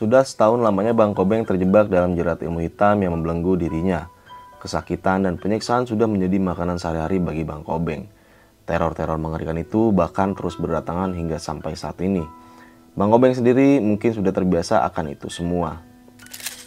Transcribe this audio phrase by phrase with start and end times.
[0.00, 4.08] Sudah setahun lamanya Bang Kobeng terjebak dalam jerat ilmu hitam yang membelenggu dirinya.
[4.56, 8.08] Kesakitan dan penyiksaan sudah menjadi makanan sehari-hari bagi Bang Kobeng.
[8.64, 12.24] Teror-teror mengerikan itu bahkan terus berdatangan hingga sampai saat ini.
[12.96, 15.84] Bang Kobeng sendiri mungkin sudah terbiasa akan itu semua.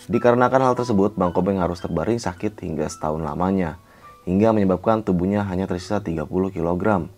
[0.05, 3.81] Dikarenakan hal tersebut, Bang Kobeng harus terbaring sakit hingga setahun lamanya,
[4.29, 7.09] hingga menyebabkan tubuhnya hanya tersisa 30 kg.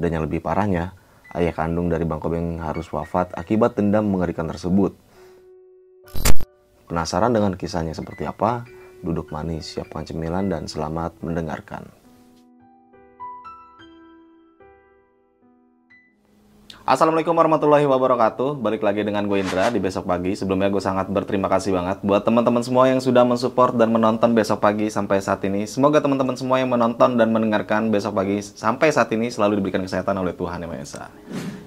[0.00, 0.96] Dan yang lebih parahnya,
[1.36, 4.96] ayah kandung dari Bang Kobeng harus wafat akibat dendam mengerikan tersebut.
[6.88, 8.64] Penasaran dengan kisahnya seperti apa?
[9.04, 11.84] Duduk manis, siapkan cemilan, dan selamat mendengarkan.
[16.88, 18.64] Assalamualaikum warahmatullahi wabarakatuh.
[18.64, 20.32] Balik lagi dengan gue Indra di besok pagi.
[20.32, 24.64] Sebelumnya gue sangat berterima kasih banget Buat teman-teman semua yang sudah mensupport dan menonton besok
[24.64, 25.68] pagi sampai saat ini.
[25.68, 30.16] Semoga teman-teman semua yang menonton dan mendengarkan besok pagi sampai saat ini Selalu diberikan kesehatan
[30.16, 31.04] oleh Tuhan Yang Maha Esa.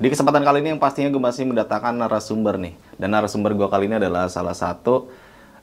[0.01, 2.73] Di kesempatan kali ini yang pastinya gue masih mendatangkan narasumber nih.
[2.97, 5.05] Dan narasumber gue kali ini adalah salah satu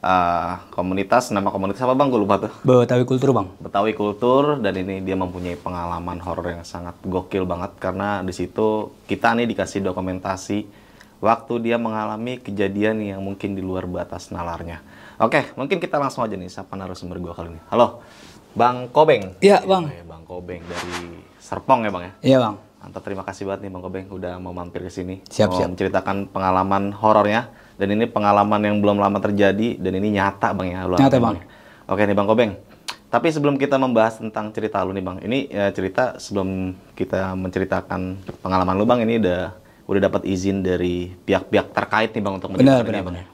[0.03, 4.75] uh, komunitas nama komunitas apa bang gue lupa tuh Betawi Kultur bang Betawi Kultur dan
[4.79, 9.83] ini dia mempunyai pengalaman horor yang sangat gokil banget karena di situ kita nih dikasih
[9.83, 10.89] dokumentasi
[11.19, 14.83] waktu dia mengalami kejadian yang mungkin di luar batas nalarnya.
[15.19, 17.61] Oke, mungkin kita langsung aja nih siapa narasumber gue kali ini.
[17.75, 18.07] Halo,
[18.55, 19.35] Bang Kobeng.
[19.43, 19.91] Iya bang.
[19.91, 22.13] Eh, Bang Kobeng dari Serpong ya bang ya.
[22.23, 22.55] Iya bang.
[22.79, 25.19] Mantap, terima kasih banget nih Bang Kobeng udah mau mampir ke sini.
[25.27, 25.69] Siap, mau siap.
[25.75, 30.85] menceritakan pengalaman horornya dan ini pengalaman yang belum lama terjadi dan ini nyata Bang ya.
[30.85, 31.39] lu Nyata, Bang.
[31.89, 32.53] Oke nih Bang Kobeng.
[33.09, 38.21] Tapi sebelum kita membahas tentang cerita lu nih Bang, ini ya, cerita sebelum kita menceritakan
[38.45, 39.57] pengalaman lu Bang, ini udah
[39.89, 43.17] udah dapat izin dari pihak-pihak terkait nih Bang untuk Benar, benar, Bang.
[43.17, 43.27] ya.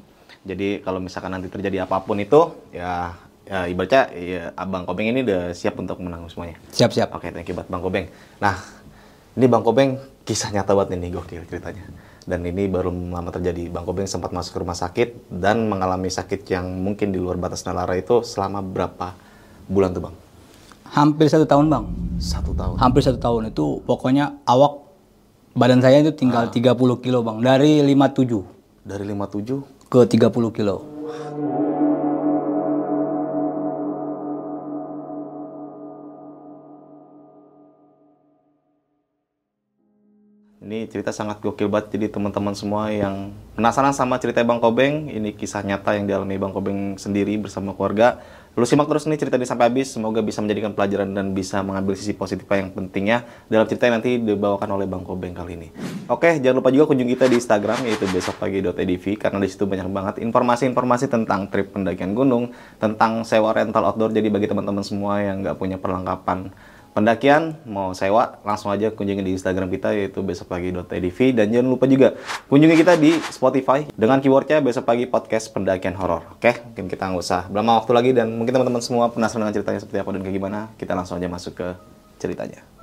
[0.45, 3.17] Jadi kalau misalkan nanti terjadi apa pun itu ya
[3.49, 6.61] ya ibaratnya ya, Abang Kobeng ini udah siap untuk menanggung semuanya.
[6.71, 7.09] Siap siap.
[7.17, 8.07] Oke, thank you buat Bang Kobeng.
[8.39, 8.61] Nah,
[9.35, 11.85] ini Bang Kobeng kisah nyata banget ini gokil ceritanya.
[12.25, 13.69] Dan ini baru lama terjadi.
[13.69, 17.69] Bang Kobeng sempat masuk ke rumah sakit dan mengalami sakit yang mungkin di luar batas
[17.69, 19.13] nalara itu selama berapa
[19.69, 20.17] bulan tuh Bang?
[20.95, 21.85] Hampir satu tahun bang.
[22.23, 22.79] Satu tahun.
[22.79, 24.79] Hampir satu tahun itu pokoknya awak
[25.59, 27.43] badan saya itu tinggal 30 kilo bang.
[27.43, 30.77] Dari 57 Dari 57 ke 30 kilo.
[40.75, 41.95] Ini cerita sangat gokil banget.
[41.95, 46.51] Jadi teman-teman semua yang penasaran sama cerita Bang Kobeng, ini kisah nyata yang dialami Bang
[46.51, 48.19] Kobeng sendiri bersama keluarga.
[48.59, 49.95] Lu simak terus nih cerita ini sampai habis.
[49.95, 54.19] Semoga bisa menjadikan pelajaran dan bisa mengambil sisi positif yang pentingnya dalam cerita yang nanti
[54.19, 55.69] dibawakan oleh Bang Kobeng kali ini.
[56.11, 60.15] Oke, jangan lupa juga kunjungi kita di Instagram yaitu besokpagi.edv karena di situ banyak banget
[60.27, 62.51] informasi-informasi tentang trip pendakian gunung,
[62.83, 64.11] tentang sewa rental outdoor.
[64.11, 66.51] Jadi bagi teman-teman semua yang nggak punya perlengkapan
[66.95, 72.15] pendakian mau sewa langsung aja kunjungi di Instagram kita yaitu besokpagi.edv dan jangan lupa juga
[72.47, 76.23] kunjungi kita di Spotify dengan keywordnya besok pagi podcast pendakian horor.
[76.39, 79.81] Oke mungkin kita nggak usah berlama waktu lagi dan mungkin teman-teman semua penasaran dengan ceritanya
[79.83, 81.69] seperti apa dan kayak gimana kita langsung aja masuk ke
[82.23, 82.74] ceritanya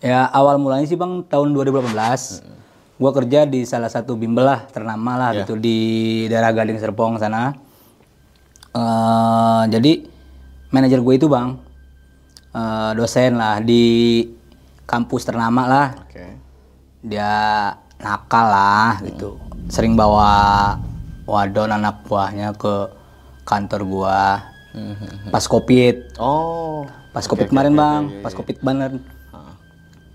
[0.00, 1.92] Ya awal mulanya sih bang tahun 2018.
[2.96, 5.44] Gua kerja di salah satu bimbel lah ternama lah Ya.
[5.44, 5.78] gitu di
[6.26, 7.52] daerah Gading Serpong sana.
[8.70, 9.92] Eh jadi
[10.70, 11.58] manajer gue itu bang
[12.52, 14.24] eh, dosen lah di
[14.84, 15.88] kampus ternama lah.
[15.96, 16.26] oke.
[17.02, 17.32] Dia
[17.98, 19.36] nakal lah gitu.
[19.68, 20.76] Sering bawa
[21.24, 22.88] wadon anak buahnya ke
[23.44, 24.20] kantor gua.
[25.28, 26.14] Pas covid.
[26.16, 26.86] Oh.
[27.10, 28.02] Pas covid kemarin bang.
[28.22, 28.92] pas covid banget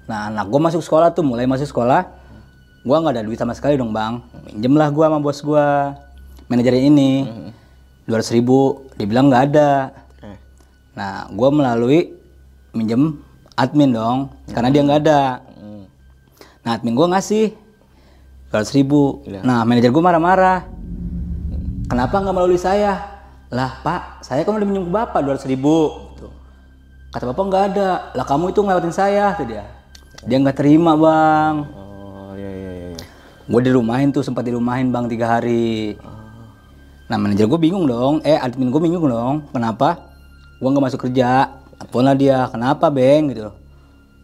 [0.05, 2.05] nah anak gua masuk sekolah tuh mulai masuk sekolah
[2.85, 5.97] gua nggak ada duit sama sekali dong bang minjem lah gua sama bos gua
[6.45, 7.11] manajernya ini
[8.05, 9.91] dua ribu dibilang nggak ada
[10.93, 12.13] nah gua melalui
[12.75, 13.17] minjem
[13.55, 14.17] admin dong
[14.51, 15.21] karena dia nggak ada
[15.65, 15.87] Hmm.
[16.61, 17.45] Nah, admin gue ngasih
[18.53, 19.25] 200 ribu.
[19.25, 19.41] Iya.
[19.41, 20.69] Nah, manajer gue marah-marah.
[21.89, 23.21] Kenapa nggak melalui saya?
[23.49, 25.93] Lah, Pak, saya kan udah minjem ke Bapak 200 ribu.
[26.13, 26.27] Gitu.
[27.13, 27.89] Kata Bapak nggak ada.
[28.13, 29.65] Lah, kamu itu ngelewatin saya, tuh dia.
[30.25, 31.69] Dia nggak terima, Bang.
[31.69, 33.05] oh iya iya iya iya.
[33.45, 35.97] Gue dirumahin tuh, sempat dirumahin, Bang, tiga hari.
[37.05, 38.25] Nah, manajer gue bingung dong.
[38.25, 39.45] Eh, admin gue bingung dong.
[39.53, 40.09] Kenapa?
[40.57, 41.53] Gue nggak masuk kerja.
[41.77, 42.49] Telepon lah dia.
[42.49, 43.29] Kenapa, Beng?
[43.29, 43.53] Gitu.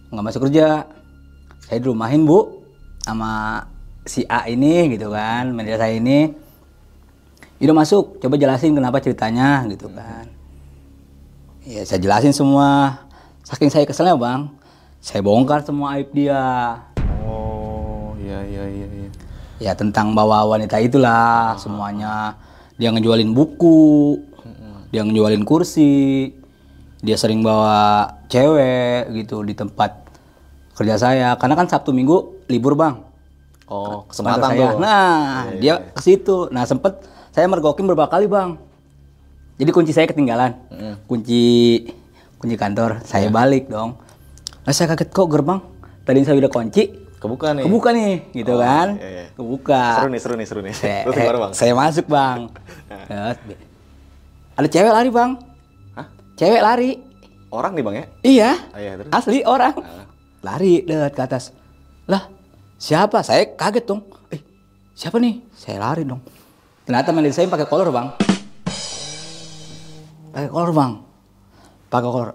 [0.09, 0.89] Nggak masuk kerja.
[1.69, 2.65] Saya dirumahin, Bu.
[3.05, 3.61] Sama
[4.01, 5.53] si A ini, gitu kan.
[5.53, 6.33] Manajer saya ini.
[7.61, 10.25] Udah masuk, coba jelasin kenapa ceritanya gitu kan.
[11.61, 12.97] Ya saya jelasin semua.
[13.45, 14.49] Saking saya keselnya bang,
[15.01, 16.37] saya bongkar semua aib dia.
[17.25, 19.09] Oh, iya iya iya iya.
[19.57, 22.37] Ya tentang bawa wanita itulah semuanya.
[22.77, 24.21] Dia ngejualin buku,
[24.93, 26.29] dia ngejualin kursi,
[27.01, 30.05] dia sering bawa cewek gitu di tempat
[30.77, 31.33] kerja saya.
[31.41, 33.01] Karena kan Sabtu Minggu libur bang.
[33.65, 34.59] Oh, kesempatan saya.
[34.59, 34.71] tuh.
[34.83, 36.45] Nah, dia ke situ.
[36.53, 37.01] Nah, sempet
[37.31, 38.59] saya mergokin beberapa kali, Bang.
[39.55, 40.51] Jadi kunci saya ketinggalan.
[41.07, 41.79] Kunci
[42.35, 42.99] kunci kantor.
[43.07, 43.95] Saya balik dong.
[44.61, 45.59] Nah, saya kaget kok gerbang.
[46.05, 46.83] Tadi saya udah kunci.
[47.21, 47.63] Kebuka nih.
[47.69, 48.97] Kebuka nih, gitu kan.
[48.97, 49.25] iya, iya.
[49.37, 49.83] Kebuka.
[50.01, 50.73] Seru nih, seru nih, seru nih.
[50.73, 51.51] Saya, Terus gimana, Bang?
[51.53, 52.39] saya masuk, Bang.
[53.09, 53.37] Terus,
[54.57, 55.31] Ada cewek lari, Bang.
[55.93, 56.07] Hah?
[56.33, 56.89] Cewek lari.
[57.53, 58.05] Orang nih, Bang ya?
[58.25, 58.51] Iya.
[58.73, 59.11] Ah, iya, terus?
[59.13, 59.73] Asli orang.
[60.41, 61.43] Lari dekat ke atas.
[62.09, 62.25] Lah,
[62.81, 63.21] siapa?
[63.21, 64.01] Saya kaget dong.
[64.33, 64.41] Eh,
[64.97, 65.45] siapa nih?
[65.53, 66.25] Saya lari dong.
[66.89, 68.17] Ternyata manajer saya pakai kolor, Bang.
[70.33, 70.91] Pakai kolor, Bang.
[71.85, 72.29] Pakai kolor.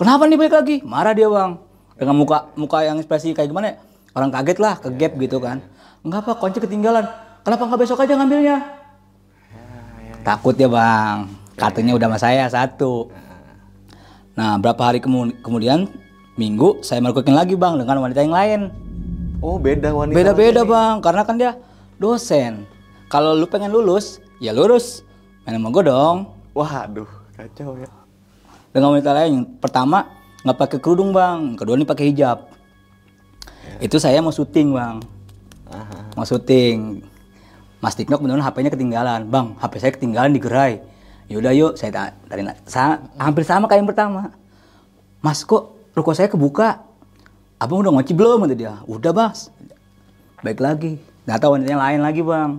[0.00, 0.76] Kenapa nih balik lagi?
[0.80, 1.60] Marah dia, Bang.
[2.00, 3.76] Dengan muka muka yang ekspresi kayak gimana ya?
[4.16, 5.60] Orang kaget lah, ke gap gitu kan.
[6.00, 7.04] Enggak apa, kunci ketinggalan.
[7.44, 8.56] Kenapa nggak besok aja ngambilnya?
[10.24, 11.28] Takut ya, Bang.
[11.60, 13.12] Kartunya udah sama saya satu.
[14.32, 15.92] Nah, berapa hari kemu- kemudian
[16.40, 18.60] minggu saya mergokin lagi bang dengan wanita yang lain.
[19.44, 20.16] Oh, beda wanita.
[20.16, 21.52] Beda-beda bang, karena kan dia
[22.00, 22.64] dosen.
[23.12, 25.04] Kalau lu pengen lulus, ya lurus.
[25.44, 26.16] Main sama gue dong.
[26.56, 27.88] Waduh, kacau ya.
[28.72, 30.08] Dengan wanita lain, yang pertama
[30.40, 32.48] nggak pakai kerudung bang, kedua ini pakai hijab.
[33.80, 34.96] Itu saya mau syuting bang,
[35.68, 36.16] Aha.
[36.16, 37.04] mau syuting.
[37.80, 39.56] Mas Tiknok beneran HP-nya ketinggalan, bang.
[39.56, 40.84] HP saya ketinggalan di gerai.
[41.32, 44.36] Yaudah yuk, saya dari sa- hampir sama kayak yang pertama.
[45.24, 46.84] Mas kok ruko saya kebuka?
[47.56, 48.44] Abang udah ngoci belum?
[48.44, 48.74] Kata dia.
[48.84, 49.48] Udah bas.
[50.44, 51.00] Baik lagi.
[51.24, 52.50] Ternyata wanita yang lain lagi bang.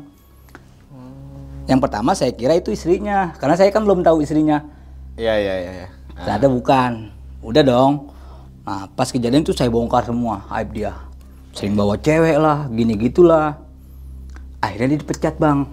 [1.69, 4.65] Yang pertama saya kira itu istrinya, karena saya kan belum tahu istrinya.
[5.17, 5.71] Iya, iya, iya.
[5.85, 5.87] iya.
[6.17, 6.91] Ternyata bukan.
[7.41, 8.13] Udah dong.
[8.61, 10.93] Nah, pas kejadian itu saya bongkar semua aib dia.
[11.51, 13.57] Sering bawa cewek lah, gini gitulah.
[14.61, 15.65] Akhirnya dia dipecat, Bang.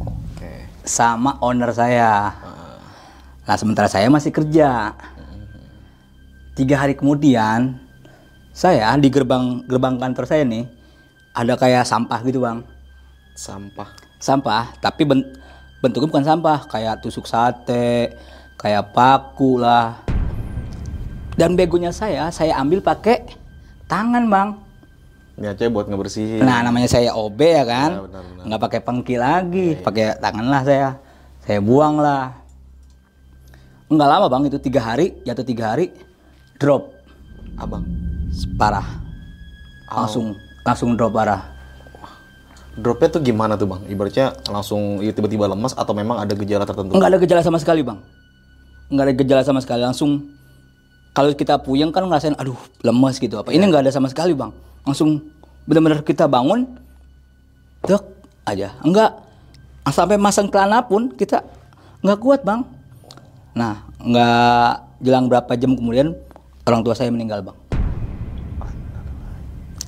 [0.00, 0.66] Oke.
[0.82, 2.32] Sama owner saya.
[3.44, 4.96] Nah, sementara saya masih kerja.
[6.56, 7.76] Tiga hari kemudian,
[8.56, 10.64] saya di gerbang gerbang kantor saya nih,
[11.36, 12.64] ada kayak sampah gitu, Bang.
[13.34, 13.90] Sampah.
[14.24, 15.36] sampah tapi ben-
[15.84, 18.16] bentuknya bukan sampah kayak tusuk sate
[18.56, 20.00] kayak paku lah
[21.34, 23.22] dan begonya saya saya ambil pakai
[23.86, 24.50] tangan bang
[25.34, 26.46] Niatnya buat ngebersihin.
[26.46, 28.44] nah namanya saya OB ya kan Ya, benar, benar.
[28.46, 30.88] nggak pakai pengki lagi pakai tangan lah saya
[31.42, 32.30] saya buang lah
[33.86, 35.90] nggak lama bang itu tiga hari jatuh tiga hari
[36.56, 36.94] drop
[37.54, 37.82] Abang.
[38.54, 38.86] parah
[39.86, 41.54] langsung langsung drop parah
[42.74, 43.86] Dropnya tuh gimana tuh bang?
[43.86, 46.90] Ibaratnya langsung ya tiba-tiba lemas atau memang ada gejala tertentu?
[46.90, 48.02] Enggak ada gejala sama sekali, Bang.
[48.90, 50.26] Enggak ada gejala sama sekali, langsung
[51.14, 53.54] kalau kita puyeng kan ngerasain aduh lemes gitu apa.
[53.54, 54.50] Ini enggak ada sama sekali, Bang.
[54.82, 55.22] Langsung
[55.64, 56.66] benar-benar kita bangun
[57.86, 58.02] dek
[58.44, 58.74] aja.
[58.82, 59.14] Enggak
[59.88, 61.46] sampai masang celana pun kita
[62.02, 62.66] enggak kuat, Bang.
[63.54, 66.18] Nah, enggak jelang berapa jam kemudian
[66.66, 67.56] orang tua saya meninggal, Bang.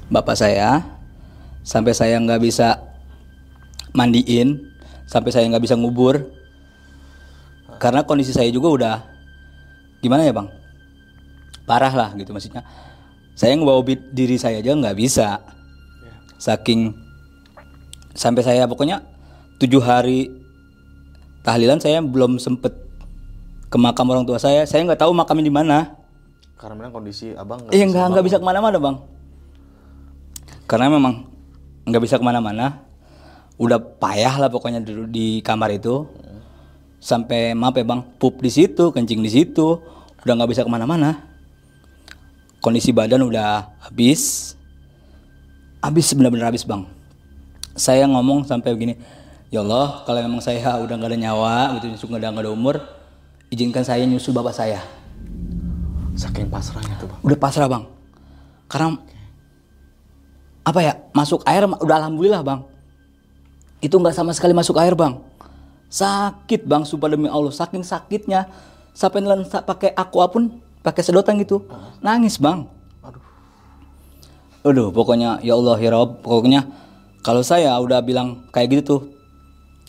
[0.06, 0.86] Bapak saya
[1.66, 2.78] sampai saya nggak bisa
[3.90, 4.62] mandiin,
[5.10, 6.30] sampai saya nggak bisa ngubur,
[7.82, 8.96] karena kondisi saya juga udah
[9.98, 10.46] gimana ya bang,
[11.66, 12.62] parah lah gitu maksudnya.
[13.37, 15.44] Saya ngebawa diri saya aja nggak bisa,
[16.40, 16.96] saking
[18.16, 19.04] sampai saya pokoknya
[19.61, 20.32] tujuh hari
[21.44, 22.73] tahlilan saya belum sempet
[23.68, 24.64] ke makam orang tua saya.
[24.64, 25.78] Saya nggak tahu makamnya di mana.
[26.56, 28.96] Karena memang kondisi abang Iya nggak nggak bisa ke mana-mana bang.
[30.64, 31.28] Karena memang
[31.85, 32.88] nggak bisa ke mana-mana.
[33.61, 36.08] Udah payah lah pokoknya dulu di kamar itu.
[36.96, 39.78] Sampai maaf ya bang, pup di situ, kencing di situ,
[40.25, 41.35] udah nggak bisa ke mana-mana.
[42.66, 44.58] Kondisi badan udah habis,
[45.78, 46.82] habis benar-benar habis bang.
[47.78, 48.99] Saya ngomong sampai begini,
[49.54, 52.82] ya Allah kalau memang saya udah nggak ada nyawa, gitu, nyusul nggak ada ada umur,
[53.54, 54.82] izinkan saya nyusul bapak saya.
[56.18, 57.20] Saking pasrahnya tuh bang.
[57.23, 57.87] udah pasrah bang.
[58.66, 58.99] Karena
[60.66, 62.66] apa ya masuk air udah alhamdulillah bang.
[63.78, 65.23] Itu nggak sama sekali masuk air bang.
[65.87, 67.54] Sakit bang sumpah demi allah.
[67.54, 68.50] Saking sakitnya
[68.90, 69.23] sampai
[69.62, 71.66] pakai aqua pun pakai sedotan gitu.
[71.98, 72.62] Nangis bang.
[74.62, 74.94] Aduh.
[74.94, 76.22] Pokoknya ya allah ya rob.
[76.22, 76.62] Pokoknya
[77.26, 79.00] kalau saya udah bilang kayak gitu tuh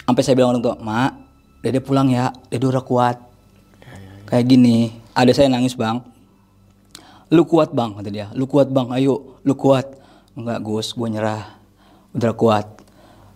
[0.10, 1.14] sampai saya bilang orang tua mak
[1.62, 3.22] dede pulang ya dede udah kuat.
[4.26, 6.02] Kayak gini ada saya nangis bang.
[7.30, 8.34] Lu kuat bang kata dia.
[8.34, 9.86] Lu kuat bang ayo lu kuat.
[10.34, 11.58] Enggak gus gue nyerah.
[12.18, 12.66] Udah kuat.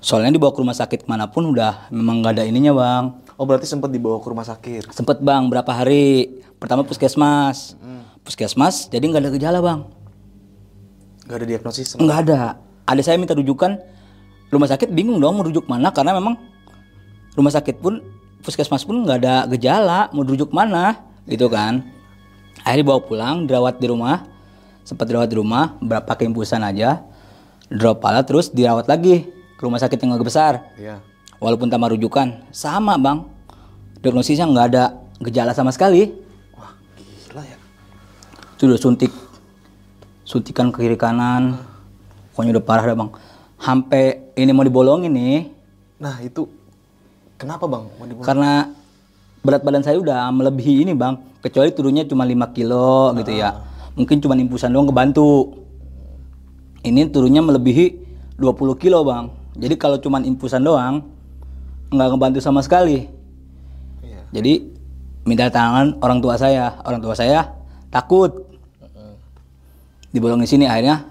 [0.01, 3.03] Soalnya dibawa ke rumah sakit mana pun udah memang nggak ada ininya bang.
[3.37, 4.93] Oh berarti sempat dibawa ke rumah sakit.
[4.93, 6.41] Sempet bang berapa hari.
[6.61, 7.73] Pertama puskesmas.
[8.21, 9.81] Puskesmas jadi nggak ada gejala bang.
[11.25, 11.97] Gak ada diagnosis.
[11.97, 12.41] Nggak ada.
[12.85, 13.81] Ada saya minta rujukan.
[14.53, 16.37] Rumah sakit bingung dong mau rujuk mana karena memang
[17.33, 18.03] rumah sakit pun
[18.43, 21.81] puskesmas pun nggak ada gejala mau rujuk mana gitu kan.
[22.61, 24.21] Akhirnya bawa pulang dirawat di rumah.
[24.85, 27.01] Sempat dirawat di rumah berapa pakai infusan aja.
[27.73, 29.25] Drop pala terus dirawat lagi
[29.57, 30.53] ke rumah sakit yang agak besar.
[30.77, 31.01] Iya.
[31.41, 33.25] Walaupun tambah rujukan sama bang.
[34.03, 36.11] Diagnosisnya nggak ada gejala sama sekali.
[38.61, 39.09] Itu udah suntik.
[40.21, 41.57] Suntikan ke kiri kanan.
[42.29, 43.09] Pokoknya udah parah dah bang.
[43.57, 45.49] Sampai ini mau dibolongin nih.
[45.97, 46.45] Nah itu
[47.41, 47.89] kenapa bang?
[47.89, 48.21] Mau dibunuh?
[48.21, 48.69] karena
[49.41, 51.17] berat badan saya udah melebihi ini bang.
[51.41, 53.65] Kecuali turunnya cuma 5 kilo gitu ya.
[53.97, 55.57] Mungkin cuma impusan doang kebantu.
[56.85, 57.97] Ini turunnya melebihi
[58.37, 59.33] 20 kilo bang.
[59.57, 61.01] Jadi kalau cuma impusan doang
[61.89, 63.09] nggak ngebantu sama sekali.
[64.05, 64.21] Iya.
[64.29, 64.69] jadi
[65.25, 66.77] minta tangan orang tua saya.
[66.85, 67.57] Orang tua saya
[67.89, 68.50] takut
[70.11, 71.07] dibolong di sini akhirnya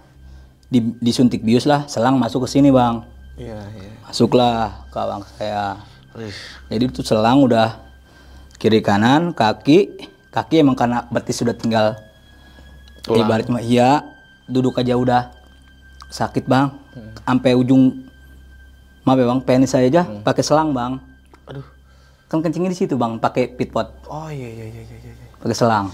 [0.66, 3.02] di- disuntik bius lah selang masuk ke sini bang
[3.34, 3.90] Iya iya.
[4.04, 5.80] masuklah ke abang saya
[6.66, 7.80] jadi itu selang udah
[8.56, 9.88] kiri kanan kaki
[10.28, 11.96] kaki emang karena betis sudah tinggal
[13.00, 13.24] Tulang.
[13.24, 14.04] ibaratnya mah iya
[14.44, 15.32] duduk aja udah
[16.06, 16.68] sakit bang
[17.22, 18.04] sampai ujung
[19.00, 21.00] maaf ya bang penis saya aja pakai selang bang
[21.46, 21.64] Aduh.
[22.28, 24.96] kan kencingnya di situ bang pakai pitpot Oh iya iya iya iya.
[25.00, 25.26] iya.
[25.40, 25.88] pakai selang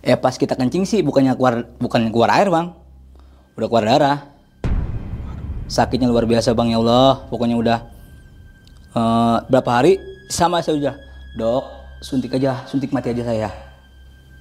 [0.00, 2.72] eh pas kita kencing sih bukannya keluar bukannya keluar air bang.
[3.56, 4.18] Udah keluar darah.
[5.68, 7.28] Sakitnya luar biasa bang ya Allah.
[7.28, 7.78] Pokoknya udah
[8.96, 10.00] eh, berapa hari?
[10.32, 10.94] Sama saya udah.
[11.36, 11.64] Dok
[12.00, 13.48] suntik aja suntik mati aja saya.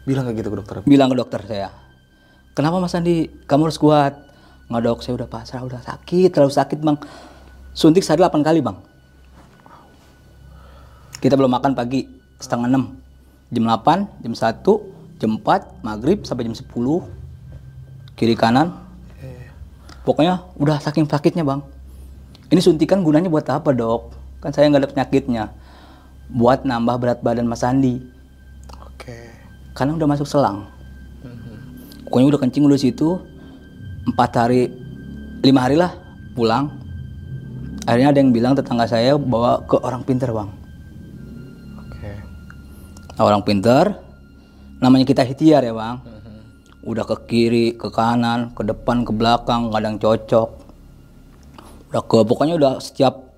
[0.07, 0.75] Bilang kayak gitu ke dokter.
[0.87, 1.69] bilang ke dokter saya.
[2.55, 3.29] Kenapa mas Andi?
[3.45, 4.15] Kamu harus kuat.
[4.71, 6.97] Nggak dok saya udah pasrah udah sakit terlalu sakit bang.
[7.75, 8.77] Suntik sehari 8 kali bang.
[11.19, 12.07] Kita belum makan pagi
[12.39, 12.95] setengah enam.
[13.51, 16.65] Jam 8 jam 1 jam 4 maghrib sampai jam 10
[18.15, 18.89] kiri kanan.
[20.07, 21.61] Pokoknya udah saking sakitnya bang.
[22.49, 24.15] Ini suntikan gunanya buat apa dok?
[24.41, 25.43] Kan saya nggak ada penyakitnya.
[26.33, 28.01] Buat nambah berat badan mas Andi.
[28.81, 29.15] Oke.
[29.77, 30.67] karena udah masuk selang.
[32.09, 33.21] Pokoknya udah kencing udah situ.
[34.09, 34.73] Empat hari
[35.45, 35.93] lima hari lah
[36.33, 36.73] pulang.
[37.85, 40.49] Akhirnya ada yang bilang tetangga saya bawa ke orang pinter bang.
[41.85, 42.11] Oke.
[43.13, 43.93] Nah, orang pinter
[44.79, 45.99] namanya kita ikhtiar ya bang.
[46.79, 50.49] Udah ke kiri ke kanan ke depan ke belakang kadang cocok.
[51.91, 53.35] Udah ke pokoknya udah setiap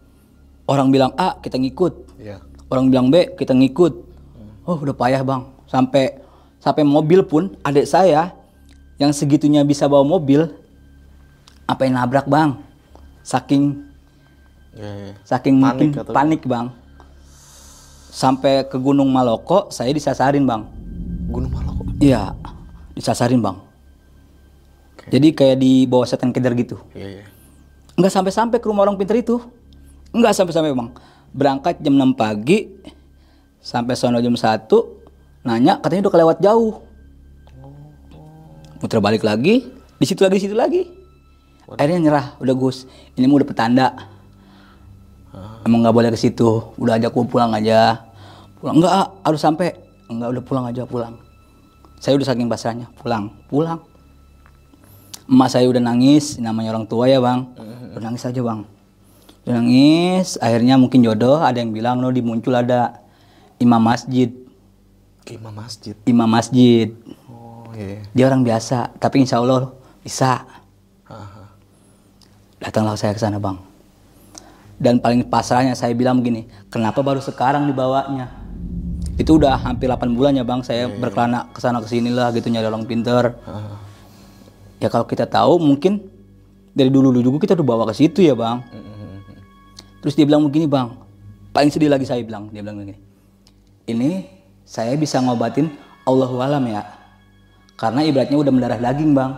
[0.70, 1.94] orang bilang A kita ngikut.
[2.22, 2.38] Iya.
[2.72, 3.94] orang bilang B kita ngikut.
[4.64, 5.44] Oh udah payah bang.
[5.68, 6.22] Sampai
[6.62, 8.32] sampai mobil pun adik saya
[8.96, 10.46] yang segitunya bisa bawa mobil
[11.66, 12.56] apa yang nabrak bang.
[13.26, 13.90] Saking
[14.72, 15.14] Iya iya.
[15.28, 16.68] saking Panik mungkin atau- panik bang.
[18.12, 20.64] Sampai ke Gunung Maloko saya disasarin bang
[21.32, 21.88] Gunung Maloko.
[22.04, 22.36] iya
[22.92, 23.58] disasarin bang.
[24.94, 25.08] Oke.
[25.08, 26.78] jadi kayak di bawah setan keder gitu?
[26.92, 27.26] Iya iya.
[27.96, 29.40] nggak sampai-sampai ke rumah orang pinter itu.
[30.12, 30.90] Nggak sampai-sampai bang.
[31.32, 32.68] Berangkat jam 6 pagi
[33.64, 34.68] sampai sono jam 1
[35.48, 36.84] nanya katanya udah kelewat jauh.
[38.84, 40.84] Muter balik lagi di situ lagi di situ lagi.
[41.72, 42.84] Akhirnya nyerah udah gus.
[43.16, 43.88] Ini mah udah petanda.
[45.64, 46.76] Emang nggak boleh ke situ.
[46.76, 48.12] Udah ajak gua pulang aja.
[48.60, 48.82] Pulang.
[48.82, 48.92] Nggak
[49.24, 49.78] harus sampai
[50.20, 51.16] nggak udah pulang aja pulang.
[52.02, 53.80] Saya udah saking pasrahnya pulang pulang.
[55.32, 57.48] Emak saya udah nangis namanya orang tua ya bang.
[57.96, 58.66] Udah nangis aja bang.
[59.46, 63.00] Udah nangis akhirnya mungkin jodoh ada yang bilang no di muncul ada
[63.62, 64.34] imam masjid.
[65.30, 65.96] Imam Masjid.
[66.10, 66.90] imam masjid.
[67.30, 68.02] Oh iya.
[68.12, 69.70] dia orang biasa tapi insya Allah
[70.02, 70.44] bisa.
[71.06, 71.46] Aha.
[72.58, 73.62] datanglah saya ke sana bang.
[74.82, 78.41] Dan paling pasrahnya saya bilang begini kenapa baru sekarang dibawanya
[79.22, 82.50] itu udah hampir 8 bulan ya bang saya berkelana ke sana ke sini lah gitu
[82.50, 83.78] nyari orang pinter Ah.
[84.78, 86.02] ya kalau kita tahu mungkin
[86.74, 88.60] dari dulu dulu juga kita udah bawa ke situ ya bang
[90.02, 90.98] terus dia bilang begini bang
[91.52, 92.98] paling sedih lagi saya bilang dia bilang begini
[93.86, 94.26] ini
[94.66, 95.70] saya bisa ngobatin
[96.04, 96.82] Allahu alam ya
[97.78, 99.32] karena ibaratnya udah mendarah daging bang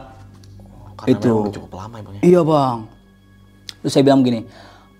[0.93, 1.51] Karena Itu.
[1.51, 2.21] cukup lama ya bang ya.
[2.23, 2.77] Iya bang.
[3.83, 4.47] Terus saya bilang gini,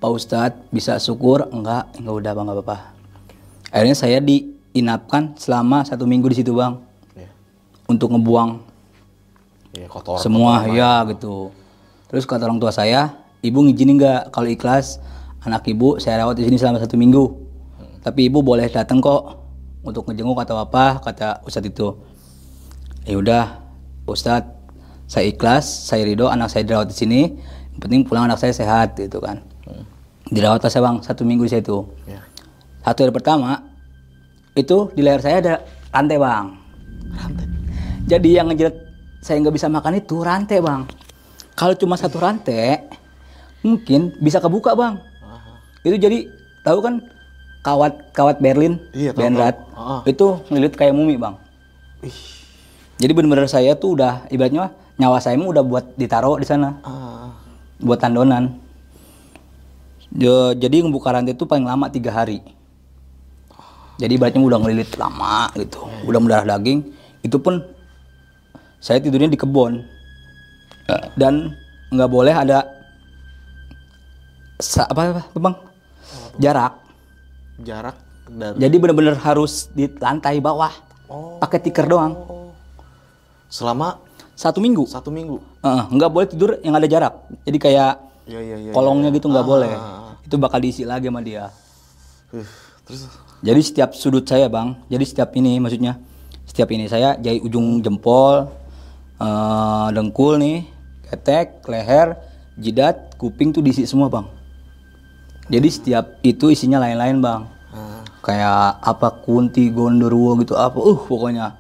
[0.04, 1.48] Pak Ustadz bisa syukur?
[1.48, 2.78] Enggak, enggak udah bang, enggak apa-apa.
[3.72, 4.18] Akhirnya saya
[4.74, 6.82] diinapkan selama satu minggu di situ bang,
[7.14, 7.30] Iya.
[7.86, 8.58] untuk ngebuang
[9.78, 10.18] Iya kotor.
[10.18, 11.54] semua ya gitu.
[12.10, 14.98] Terus kata orang tua saya, ibu ngizinin nggak kalau ikhlas
[15.46, 17.26] anak ibu saya rawat di sini selama satu minggu.
[18.02, 19.40] Tapi ibu boleh datang kok
[19.86, 21.94] untuk ngejenguk atau apa kata Ustadz itu.
[23.06, 23.46] Ya udah,
[24.10, 24.50] Ustadz
[25.06, 27.22] saya ikhlas, saya ridho anak saya dirawat di sini
[27.74, 29.42] Yang penting pulang anak saya sehat gitu kan.
[30.30, 31.90] Dirawat lah saya bang satu minggu saya itu.
[32.06, 32.22] Ya.
[32.86, 33.73] Satu hari pertama
[34.54, 35.54] itu di leher saya ada
[35.90, 36.46] rantai bang.
[37.14, 37.46] Rantai.
[38.06, 38.76] Jadi yang ngejerat
[39.24, 40.86] saya nggak bisa makan itu rantai bang.
[41.54, 42.86] Kalau cuma satu rantai
[43.66, 45.00] mungkin bisa kebuka bang.
[45.84, 46.30] Itu jadi
[46.64, 47.04] tahu kan
[47.64, 49.16] kawat kawat Berlin, Iya.
[49.74, 50.04] Ah.
[50.04, 51.36] itu ngelilit kayak mumi bang.
[52.04, 52.16] Ih.
[53.00, 57.34] Jadi bener-bener saya tuh udah ibaratnya nyawa saya udah buat ditaruh di sana, Ah.
[57.80, 58.60] buat tandonan.
[60.14, 62.44] Jadi ngebuka rantai itu paling lama tiga hari.
[63.96, 66.82] Jadi ibaratnya udah ngelilit lama gitu, udah mendarah daging.
[67.22, 67.62] Itu pun
[68.78, 69.86] saya tidurnya di kebun
[71.14, 71.54] dan
[71.88, 72.66] nggak boleh ada
[74.58, 75.56] sa- apa, apa bang
[76.36, 76.74] jarak.
[77.62, 77.96] Jarak
[78.26, 80.74] dari Jadi bener-bener harus di lantai bawah,
[81.06, 81.38] Oh.
[81.38, 82.14] pakai tikar doang.
[83.48, 84.02] selama
[84.34, 84.90] Satu minggu.
[84.90, 85.38] satu minggu.
[85.62, 87.14] Heeh, nggak boleh tidur yang ada jarak.
[87.46, 88.72] Jadi kayak Iya iya iya.
[88.74, 89.70] kolongnya gitu nggak boleh.
[89.70, 90.18] Ah.
[90.26, 91.54] Itu bakal diisi lagi sama dia.
[92.34, 92.42] Uh,
[92.82, 93.06] terus
[93.44, 96.00] Jadi setiap sudut saya bang, jadi setiap ini maksudnya,
[96.48, 98.48] setiap ini saya jahit ujung jempol,
[99.20, 100.64] eh, dengkul nih,
[101.12, 102.16] ketek, leher,
[102.56, 104.24] jidat, kuping tuh diisi semua bang.
[105.52, 107.42] Jadi setiap itu isinya lain-lain bang.
[107.76, 111.60] ah, Kayak apa kunti, gondorwo gitu apa, uh pokoknya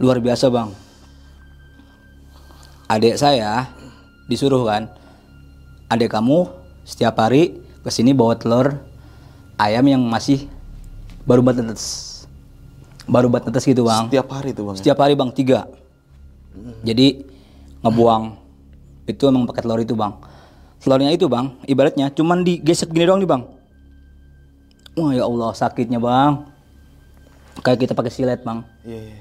[0.00, 0.72] luar biasa bang.
[2.88, 3.68] Adik saya
[4.24, 4.88] disuruh kan,
[5.92, 6.48] adik kamu
[6.88, 8.80] setiap hari ke sini bawa telur
[9.60, 10.48] ayam yang masih
[11.26, 11.84] baru buat netes,
[13.06, 14.10] baru buat netes gitu bang.
[14.10, 14.74] setiap hari tuh bang.
[14.76, 14.80] ya?
[14.82, 15.60] Setiap hari bang tiga.
[16.84, 17.24] Jadi
[17.82, 18.22] ngebuang
[19.08, 20.12] itu emang pakai telur itu bang.
[20.82, 23.42] Telurnya itu bang, ibaratnya cuman digesek gini doang nih bang.
[24.98, 26.42] Wah ya Allah sakitnya bang.
[27.62, 28.66] Kayak kita pakai silet bang.
[28.82, 29.20] Iya iya.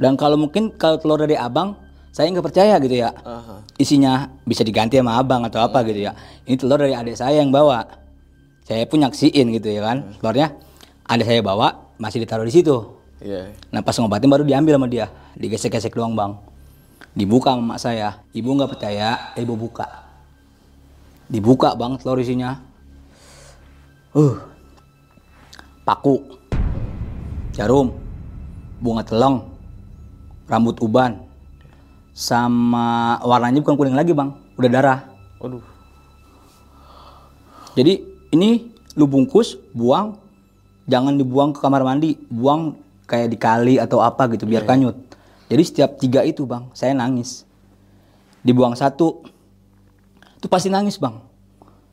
[0.00, 1.76] Dan kalau mungkin kalau telur dari abang,
[2.10, 3.14] saya nggak percaya gitu ya.
[3.22, 3.62] Aha.
[3.78, 6.16] Isinya bisa diganti sama abang atau apa gitu ya.
[6.48, 7.86] Ini telur dari adik saya yang bawa.
[8.66, 10.18] Saya pun nyaksiin gitu ya kan.
[10.18, 10.50] Telurnya
[11.10, 12.76] adik saya bawa masih ditaruh di situ.
[13.18, 13.50] Iya.
[13.74, 16.38] Nah pas ngobatin baru diambil sama dia, digesek-gesek doang bang.
[17.10, 20.06] Dibuka sama mak saya, ibu nggak percaya, ibu buka.
[21.26, 22.62] Dibuka bang telur isinya.
[24.14, 24.38] Uh,
[25.82, 26.22] paku,
[27.58, 27.98] jarum,
[28.78, 29.50] bunga teleng,
[30.46, 31.26] rambut uban,
[32.14, 34.98] sama warnanya bukan kuning lagi bang, udah darah.
[35.42, 35.62] Waduh.
[37.74, 38.02] Jadi
[38.34, 40.19] ini lu bungkus, buang,
[40.90, 42.74] jangan dibuang ke kamar mandi, buang
[43.06, 44.98] kayak di kali atau apa gitu biar kanyut.
[45.46, 47.46] Jadi setiap tiga itu bang, saya nangis.
[48.42, 49.22] Dibuang satu,
[50.38, 51.22] itu pasti nangis bang.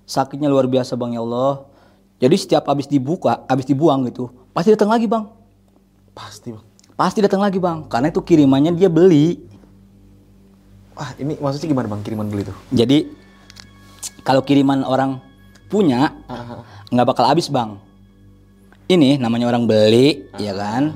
[0.10, 1.70] Sakitnya luar biasa bang ya Allah.
[2.18, 5.30] Jadi setiap habis dibuka, habis dibuang gitu, pasti datang lagi bang.
[6.18, 6.66] Pasti bang.
[6.98, 9.38] Pasti datang lagi bang, karena itu kirimannya dia beli.
[10.98, 12.58] Wah ini maksudnya gimana bang kiriman beli tuh?
[12.74, 13.06] Jadi
[14.26, 15.22] kalau kiriman orang
[15.70, 16.14] punya,
[16.90, 17.78] nggak bakal habis bang.
[18.88, 20.96] Ini namanya orang beli, ya kan?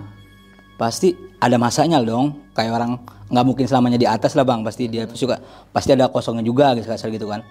[0.79, 1.11] Pasti
[1.43, 2.39] ada masanya dong.
[2.55, 2.91] Kayak orang
[3.27, 4.63] nggak mungkin selamanya di atas lah bang.
[4.63, 5.43] Pasti dia suka,
[5.75, 7.43] pasti ada kosongnya juga gitu kasar gitu kan.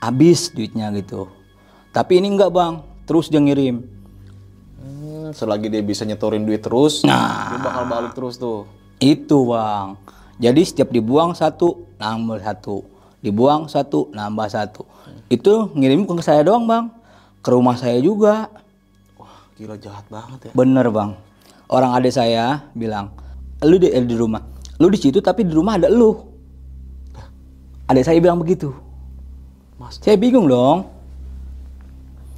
[0.00, 1.28] Habis duitnya gitu.
[1.92, 3.84] Tapi ini enggak bang, terus dia ngirim.
[4.80, 7.52] Hmm, selagi dia bisa nyetorin duit terus, Nah.
[7.52, 8.64] dia bakal balik terus tuh.
[8.96, 10.00] Itu bang.
[10.40, 12.80] Jadi setiap dibuang satu, nambah satu.
[13.20, 14.88] Dibuang satu, nambah satu.
[15.28, 16.88] Itu ngirim bukan ke saya doang bang,
[17.44, 18.48] ke rumah saya juga.
[19.62, 20.52] Gila jahat banget ya.
[20.58, 21.14] Bener bang.
[21.70, 23.14] Orang adik saya bilang,
[23.62, 24.42] lu di, eh, di rumah,
[24.82, 26.18] lu di situ tapi di rumah ada lu.
[27.86, 28.74] Adik saya bilang begitu.
[29.78, 30.90] Mas, Saya bingung dong.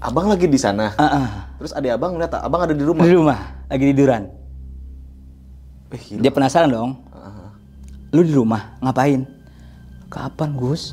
[0.05, 0.93] abang lagi di sana.
[1.01, 1.29] Ah, ah.
[1.57, 3.09] Terus adik abang ngeliat abang ada di rumah.
[3.09, 3.41] Di rumah,
[3.73, 4.29] lagi tiduran.
[5.89, 6.21] Eh, gila.
[6.21, 6.93] Dia penasaran dong.
[7.09, 7.57] Ah,
[8.13, 9.25] Lu di rumah ngapain?
[10.13, 10.93] Kapan Gus?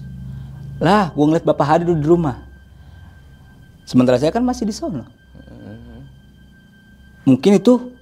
[0.79, 2.39] Lah, gua ngeliat bapak Hadi dulu di rumah.
[3.83, 5.03] Sementara saya kan masih di sono.
[7.27, 7.93] Mungkin itu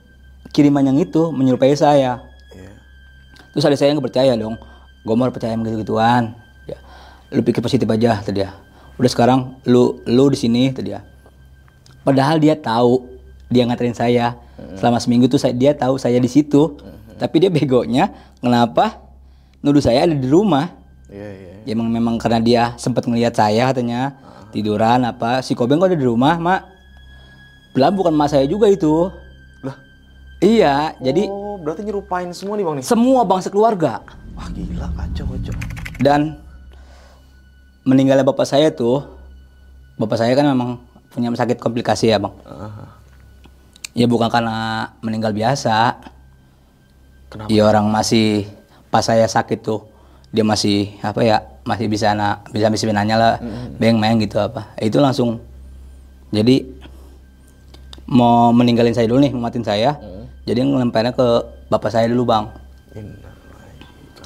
[0.56, 2.24] kiriman yang itu menyerupai saya.
[2.56, 2.72] Iya.
[3.54, 4.56] Terus ada saya yang percaya dong.
[5.04, 6.36] Gue mau percaya sama gitu-gituan.
[6.66, 6.80] Ya.
[7.32, 8.56] Lu pikir positif aja tadi ya.
[9.00, 11.04] Udah sekarang lu lu di sini tadi ya.
[12.04, 13.06] Padahal dia tahu
[13.52, 14.38] dia nganterin saya
[14.76, 16.76] selama seminggu tuh saya, dia tahu saya di situ.
[17.20, 19.04] Tapi dia begonya kenapa
[19.60, 20.72] nuduh saya ada di rumah?
[21.12, 21.54] Iya iya.
[21.68, 24.16] Ya emang memang karena dia sempat ngelihat saya katanya
[24.56, 26.79] tiduran apa si Kobeng kok ada di rumah mak
[27.80, 29.08] Belah bukan emak saya juga itu
[29.62, 29.76] Lah.
[30.38, 32.86] iya jadi Oh berarti nyerupain semua nih bang nih.
[32.86, 35.56] semua bangsa keluarga Wah gila kacau kacau.
[35.98, 36.36] dan
[37.84, 39.08] meninggalnya bapak saya tuh
[39.96, 43.00] bapak saya kan memang punya sakit komplikasi ya bang Ah,
[43.94, 44.58] ya bukan karena
[45.00, 45.96] meninggal biasa
[47.28, 47.48] Kenapa?
[47.48, 48.44] ya orang masih
[48.88, 49.88] pas saya sakit tuh
[50.30, 53.34] dia masih apa ya masih bisa na bisa bisa nanya lah
[53.74, 55.42] beng main gitu apa itu langsung
[56.30, 56.79] jadi
[58.10, 59.96] mau meninggalin saya dulu nih mematin saya.
[60.50, 61.28] Jadi ngelemparnya ke
[61.70, 62.50] bapak saya dulu bang.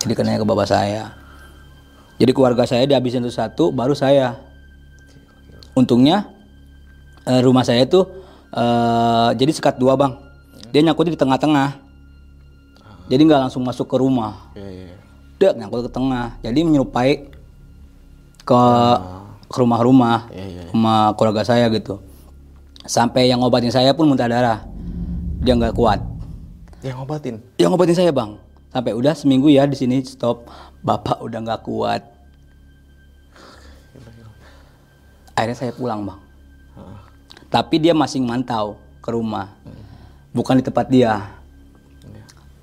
[0.04, 1.12] Jadi kenanya ke bapak saya.
[2.16, 4.40] Jadi keluarga saya dihabisin satu satu baru saya.
[5.76, 6.32] Untungnya
[7.28, 8.08] eh, rumah saya tuh
[8.56, 10.16] eh, jadi sekat dua bang.
[10.72, 11.84] Dia nyangkutnya di tengah-tengah.
[13.12, 14.48] Jadi nggak langsung masuk ke rumah.
[14.56, 14.96] Iya, iya.
[15.44, 16.40] dek nyangkut ke tengah.
[16.40, 17.28] Jadi menyerupai
[18.48, 18.64] ke
[19.54, 20.64] ke rumah-rumah Iya, iya.
[20.74, 22.02] rumah keluarga saya gitu
[22.84, 24.60] sampai yang ngobatin saya pun muntah darah.
[25.44, 26.00] Dia nggak kuat.
[26.84, 27.36] Yang ngobatin.
[27.60, 28.36] yang ngobatin saya bang.
[28.72, 30.48] Sampai udah seminggu ya di sini stop.
[30.84, 32.02] Bapak udah nggak kuat.
[35.34, 36.20] Akhirnya saya pulang bang.
[37.52, 39.56] Tapi dia masih mantau ke rumah.
[40.36, 41.34] Bukan di tempat dia.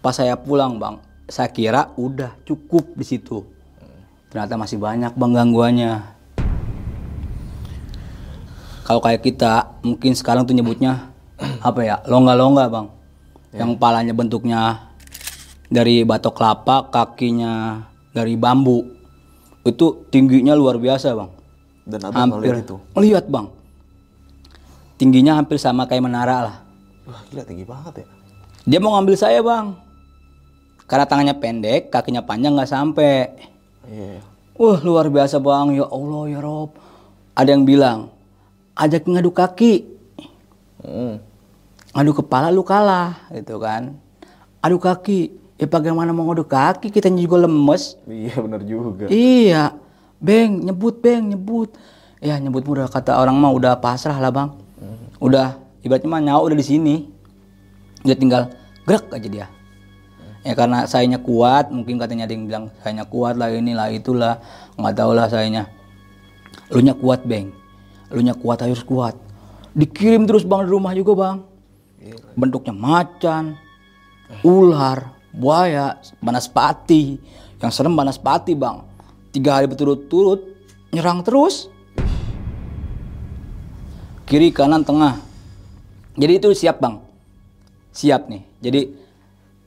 [0.00, 0.96] Pas saya pulang bang
[1.30, 3.46] saya kira udah cukup di situ.
[4.28, 6.19] Ternyata masih banyak bang gangguannya
[8.90, 11.14] kalau kayak kita mungkin sekarang tuh nyebutnya
[11.62, 12.86] apa ya longga-longga bang.
[13.54, 14.90] Yang palanya bentuknya
[15.70, 18.82] dari batok kelapa kakinya dari bambu.
[19.62, 21.30] Itu tingginya luar biasa bang.
[21.86, 22.66] Dan abang hampir.
[22.66, 22.82] itu.
[22.98, 23.46] lihat bang.
[24.98, 26.56] Tingginya hampir sama kayak menara lah.
[27.06, 28.06] Wah gila tinggi banget ya.
[28.66, 29.70] dia mau ngambil saya bang.
[30.90, 33.38] Karena tangannya pendek kakinya panjang nggak sampai.
[33.86, 34.18] Iya.
[34.58, 35.78] wah luar biasa bang.
[35.78, 36.74] Ya allah ya rob.
[37.38, 38.18] Ada yang bilang
[38.76, 39.86] ajak ngadu kaki.
[40.80, 41.20] Hmm.
[41.90, 43.98] ngadu kepala lu kalah gitu kan.
[44.62, 45.34] Adu kaki.
[45.60, 46.88] Ya bagaimana mau ngadu kaki?
[46.88, 47.98] Kita juga lemes.
[48.08, 49.06] Iya benar juga.
[49.10, 49.76] iya.
[50.20, 51.74] Beng nyebut beng nyebut.
[52.20, 54.50] Ya nyebut udah kata orang mah udah pasrah lah bang.
[55.20, 56.94] Udah ibaratnya mah nyawa udah di sini.
[58.04, 58.52] Dia tinggal
[58.88, 59.46] gerak aja dia.
[60.40, 64.40] Ya karena sayanya kuat mungkin katanya ada yang bilang sayanya kuat lah inilah itulah.
[64.80, 65.68] Nggak tahu lah sayanya.
[66.72, 67.59] Lu nya kuat beng
[68.10, 69.14] lu nya kuat harus kuat.
[69.70, 71.36] Dikirim terus bang di rumah juga bang.
[72.34, 73.54] Bentuknya macan
[74.42, 77.18] ular buaya banaspati.
[77.62, 78.82] Yang serem banaspati bang.
[79.30, 80.42] Tiga hari berturut-turut
[80.90, 81.70] nyerang terus.
[84.26, 85.22] Kiri kanan tengah.
[86.18, 86.98] Jadi itu siap bang.
[87.94, 88.42] Siap nih.
[88.58, 88.80] Jadi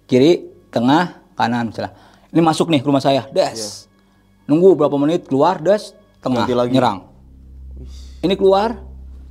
[0.03, 1.95] kiri tengah kanan misalnya.
[2.33, 3.87] Ini masuk nih rumah saya des.
[4.51, 7.12] Nunggu berapa menit keluar des tengah nyerang
[8.23, 8.79] ini keluar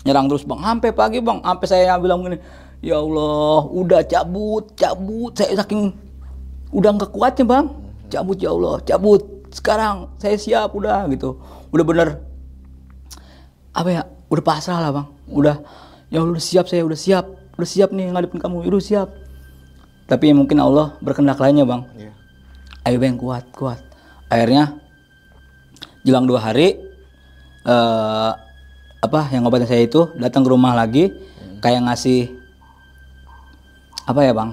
[0.04, 1.40] nyerang terus bang sampai pagi bang.
[1.40, 2.36] Sampai saya bilang gini
[2.84, 5.32] ya Allah udah cabut cabut.
[5.32, 5.96] Saya saking
[6.76, 7.66] udah nggak kuatnya bang.
[8.12, 9.22] Cabut ya Allah cabut.
[9.48, 11.40] Sekarang saya siap udah gitu.
[11.72, 12.08] Udah bener.
[13.72, 15.06] Apa ya udah pasrah lah bang.
[15.32, 15.56] Udah
[16.12, 17.24] ya Allah udah siap saya udah siap.
[17.56, 18.68] Udah siap nih ngadepin kamu.
[18.68, 19.08] Udah siap.
[20.04, 21.88] Tapi ya mungkin Allah berkehendak lainnya bang.
[21.96, 22.12] Iya.
[22.92, 23.80] ayo bang kuat kuat.
[24.28, 24.76] Akhirnya
[26.04, 26.76] jelang dua hari
[27.62, 28.32] eh
[29.02, 31.10] apa yang ngobatin saya itu datang ke rumah lagi
[31.58, 32.30] kayak ngasih
[34.06, 34.50] apa ya bang?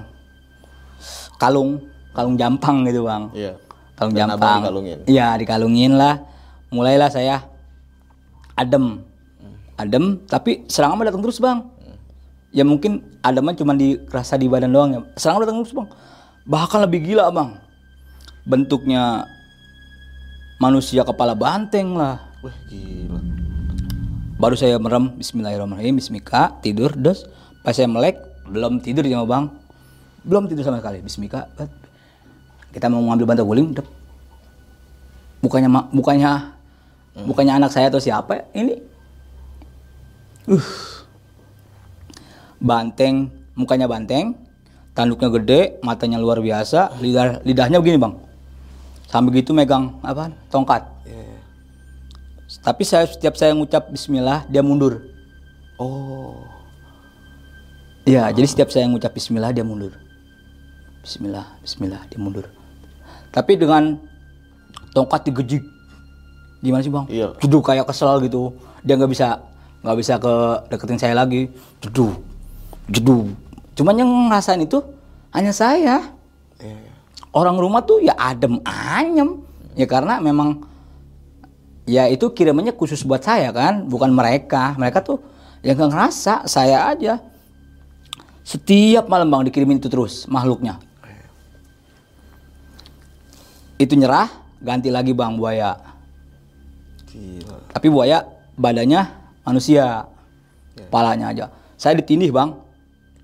[1.38, 3.30] Kalung kalung jampang gitu bang.
[3.30, 3.54] Iya.
[3.94, 4.60] kalung Dan jampang.
[5.06, 6.18] iya dikalungin lah.
[6.74, 7.46] Mulailah saya
[8.58, 9.06] adem.
[9.78, 11.62] Adem tapi serangan mah datang terus bang.
[12.50, 15.00] Ya mungkin ademnya cuma dirasa di badan doang ya.
[15.14, 15.88] Serangan datang terus bang.
[16.50, 17.54] Bahkan lebih gila bang.
[18.42, 19.30] Bentuknya
[20.58, 22.18] manusia kepala banteng lah.
[22.42, 23.29] Wah gila.
[24.40, 27.28] Baru saya merem Bismillahirrahmanirrahim Bismika tidur dos
[27.60, 28.16] pas saya melek
[28.48, 29.52] belum tidur ya bang.
[30.24, 31.44] Belum tidur sama sekali Bismika.
[31.60, 31.68] Bet.
[32.72, 33.84] kita mau ngambil bantal guling dep.
[35.44, 36.56] bukannya bukannya
[37.28, 38.80] bukannya anak saya atau siapa ini.
[40.48, 40.64] Uh.
[42.64, 44.40] Banteng mukanya banteng
[44.96, 48.16] tanduknya gede matanya luar biasa lidah lidahnya begini bang.
[49.12, 50.80] Sambil gitu megang apa tongkat.
[51.04, 51.19] Iya.
[52.58, 55.10] Tapi saya setiap saya ngucap Bismillah dia mundur
[55.80, 56.36] Oh.
[58.04, 59.96] Iya, jadi setiap saya ngucap bismillah dia mundur.
[61.00, 62.44] Bismillah, bismillah dia mundur.
[63.32, 63.96] Tapi dengan
[64.92, 65.64] tongkat digejik.
[66.60, 67.08] Gimana sih, Bang?
[67.08, 67.32] Iya.
[67.40, 68.52] Jeduk kayak kesel gitu.
[68.84, 69.40] Dia nggak bisa
[69.80, 70.34] nggak bisa ke
[70.68, 71.48] deketin saya lagi.
[71.80, 72.20] Jeduk.
[72.92, 73.32] Jeduk.
[73.72, 74.84] Cuman yang ngerasain itu
[75.32, 76.12] hanya saya.
[76.60, 76.76] Iya.
[76.76, 76.92] iya.
[77.32, 79.40] Orang rumah tuh ya adem anyem.
[79.72, 80.60] Ya karena memang
[81.86, 84.74] ya itu kirimannya khusus buat saya kan, bukan mereka.
[84.76, 85.20] Mereka tuh
[85.60, 87.20] yang nggak ngerasa, saya aja.
[88.44, 90.80] Setiap malam bang dikirimin itu terus makhluknya.
[93.80, 94.28] Itu nyerah,
[94.60, 95.76] ganti lagi bang buaya.
[97.08, 97.56] Gila.
[97.72, 98.26] Tapi buaya
[98.60, 99.08] badannya
[99.46, 100.04] manusia,
[100.92, 101.44] palanya aja.
[101.80, 102.52] Saya ditindih bang,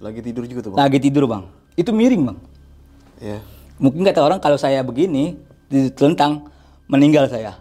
[0.00, 0.78] Lagi tidur juga tuh bang.
[0.80, 1.42] lagi tidur bang.
[1.76, 2.38] Itu miring bang.
[3.20, 3.38] Iya.
[3.76, 5.36] Mungkin kata orang kalau saya begini
[5.68, 6.48] ditelentang
[6.88, 7.60] meninggal saya.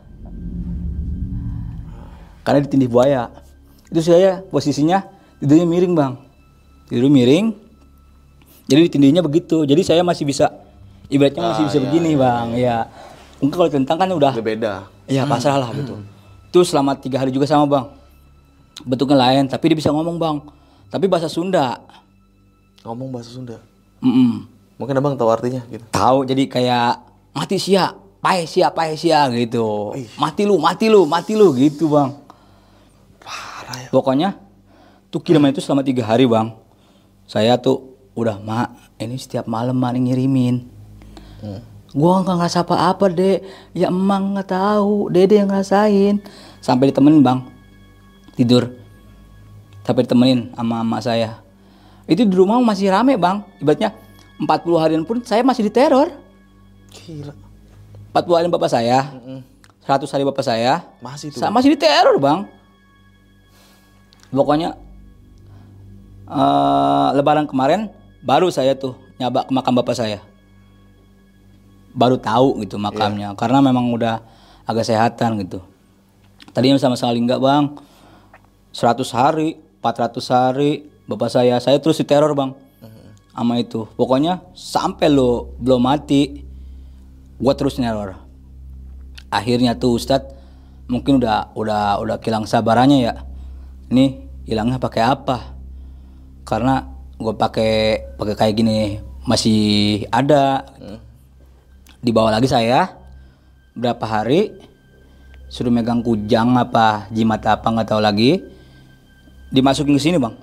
[2.46, 3.34] Karena ditindih buaya.
[3.90, 5.02] Itu saya posisinya
[5.42, 6.14] tidurnya miring bang.
[6.86, 7.58] Tidur miring
[8.70, 9.66] jadi ditindihnya begitu.
[9.66, 10.54] Jadi saya masih bisa
[11.10, 12.86] ibaratnya masih bisa begini bang ya.
[13.42, 14.86] Mungkin kalau tentang kan udah beda.
[15.10, 15.98] ya pasrah lah gitu.
[16.54, 17.86] Itu selama tiga hari juga sama bang.
[18.86, 20.38] Bentuknya lain tapi dia bisa ngomong bang.
[20.94, 21.82] Tapi bahasa Sunda.
[22.86, 23.58] Ngomong bahasa Sunda.
[24.06, 24.46] Mm-mm.
[24.78, 25.88] Mungkin abang tahu artinya gitu.
[25.88, 27.00] tahu jadi kayak
[27.32, 29.96] mati sia pae sia pae sia gitu.
[30.20, 32.25] Mati lu mati lu mati lu gitu bang
[33.76, 33.90] Ya.
[33.92, 34.30] pokoknya
[35.10, 36.52] tuh kiriman itu selama tiga hari bang.
[37.26, 40.66] Saya tuh udah mak ini setiap malam mak ngirimin.
[41.96, 43.40] Gua nggak ngerasa apa-apa deh
[43.72, 45.08] ya emang nggak tahu.
[45.10, 46.20] Dede yang ngerasain.
[46.60, 47.40] Sampai ditemenin bang.
[48.36, 48.68] Tidur.
[49.82, 51.40] Sampai ditemenin sama emak saya.
[52.06, 53.42] Itu di rumah masih rame bang.
[53.58, 53.96] Ibaratnya
[54.36, 56.12] 40 harian pun saya masih diteror
[56.92, 57.32] Gila.
[58.12, 59.08] 40 hari bapak saya
[59.84, 61.40] 100 hari bapak saya Masih tuh.
[61.40, 62.44] Sa- masih diteror bang
[64.36, 64.76] pokoknya
[66.28, 67.90] eh, lebaran kemarin
[68.26, 70.20] baru saya tuh nyabak ke makam bapak saya.
[71.96, 74.20] Baru tahu gitu makamnya karena memang udah
[74.68, 75.64] agak sehatan gitu.
[76.52, 77.72] Tadinya sama sekali enggak bang.
[78.76, 82.52] 100 hari 400 hari bapak saya saya terus diteror bang.
[83.32, 83.88] Sama itu.
[83.96, 86.44] Pokoknya sampai lo belum mati
[87.40, 88.20] gua terus neror.
[89.32, 90.32] Akhirnya tuh Ustadz
[90.88, 93.14] mungkin udah udah udah hilang sabarannya ya.
[93.92, 95.58] Ini hilangnya pakai apa?
[96.46, 96.86] Karena
[97.18, 97.74] gue pakai
[98.16, 98.78] pakai kayak gini
[99.26, 100.66] masih ada.
[102.06, 102.94] Dibawa lagi saya.
[103.74, 104.54] Berapa hari?
[105.50, 108.40] Suruh megang kujang apa jimat apa nggak tahu lagi.
[109.50, 110.34] Dimasukin ke sini bang.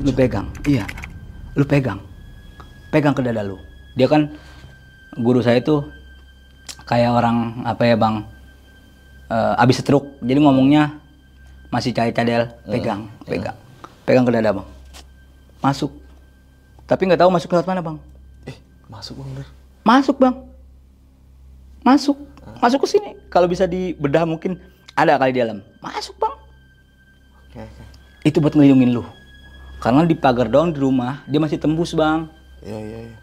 [0.00, 0.48] Lu pegang.
[0.64, 0.88] Iya.
[1.56, 2.00] Lu pegang.
[2.88, 3.60] Pegang ke dada lu.
[3.96, 4.32] Dia kan
[5.16, 5.84] guru saya tuh
[6.88, 8.24] kayak orang apa ya bang?
[9.26, 11.02] Eh, abis stroke jadi ngomongnya
[11.76, 13.52] masih cair cadel pegang pegang
[14.02, 14.68] pegang ke dada bang
[15.60, 15.92] masuk
[16.84, 17.98] tapi nggak tahu masuk lewat mana bang
[18.44, 18.56] Eh,
[18.88, 19.46] masuk bang bener.
[19.82, 20.34] masuk bang
[21.82, 22.16] masuk
[22.58, 24.56] masuk ke sini kalau bisa dibedah mungkin
[24.92, 26.34] ada kali di dalam masuk bang
[27.46, 27.84] Oke, oke.
[28.24, 29.04] itu buat ngelindungin lu
[29.76, 33.18] karena di pagar doang di rumah dia masih tembus bang Iya, iya, iya.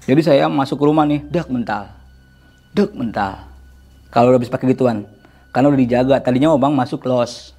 [0.00, 1.92] Jadi saya masuk ke rumah nih, dak mental.
[2.72, 3.44] Dek mental.
[4.08, 5.04] Kalau udah habis pakai gituan.
[5.50, 6.16] Karena udah dijaga.
[6.22, 7.52] Tadinya bang masuk los.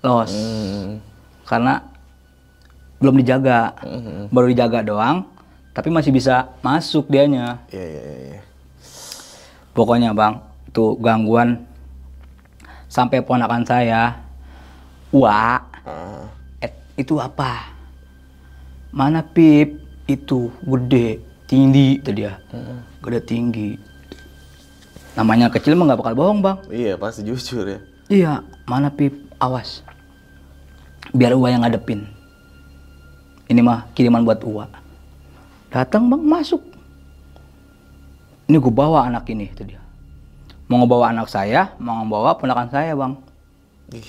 [0.00, 0.32] Los.
[0.32, 1.00] Hmm.
[1.44, 1.84] Karena
[2.98, 3.76] belum dijaga.
[4.32, 5.28] Baru dijaga doang.
[5.76, 7.62] Tapi masih bisa masuk dianya.
[7.70, 8.40] Iya, iya, iya, iya.
[9.76, 11.62] Pokoknya bang, itu gangguan.
[12.90, 14.18] Sampai ponakan saya.
[15.14, 16.28] Wah, Ah,
[16.60, 16.68] Et,
[17.00, 17.72] itu apa?
[18.92, 19.80] Mana Pip?
[20.04, 22.36] Itu gede, tinggi itu dia.
[23.00, 23.80] Gede tinggi.
[25.18, 26.58] Namanya kecil mah nggak bakal bohong bang.
[26.70, 27.80] iya, pasti jujur ya.
[28.06, 28.32] Iya,
[28.64, 29.12] mana Pip?
[29.36, 29.82] Awas.
[31.10, 32.06] Biar Uwa yang ngadepin.
[33.44, 34.70] Ini mah kiriman buat Uwa.
[35.68, 36.62] Datang bang, masuk.
[38.46, 39.82] Ini gue bawa anak ini, itu dia.
[40.68, 43.12] Mau ngebawa anak saya, mau ngebawa ponakan saya bang.
[43.92, 44.08] Ih,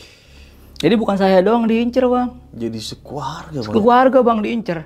[0.80, 2.32] Jadi bukan saya doang diincer bang.
[2.52, 3.74] jadi sekeluarga bang.
[3.74, 4.80] keluarga bang diincer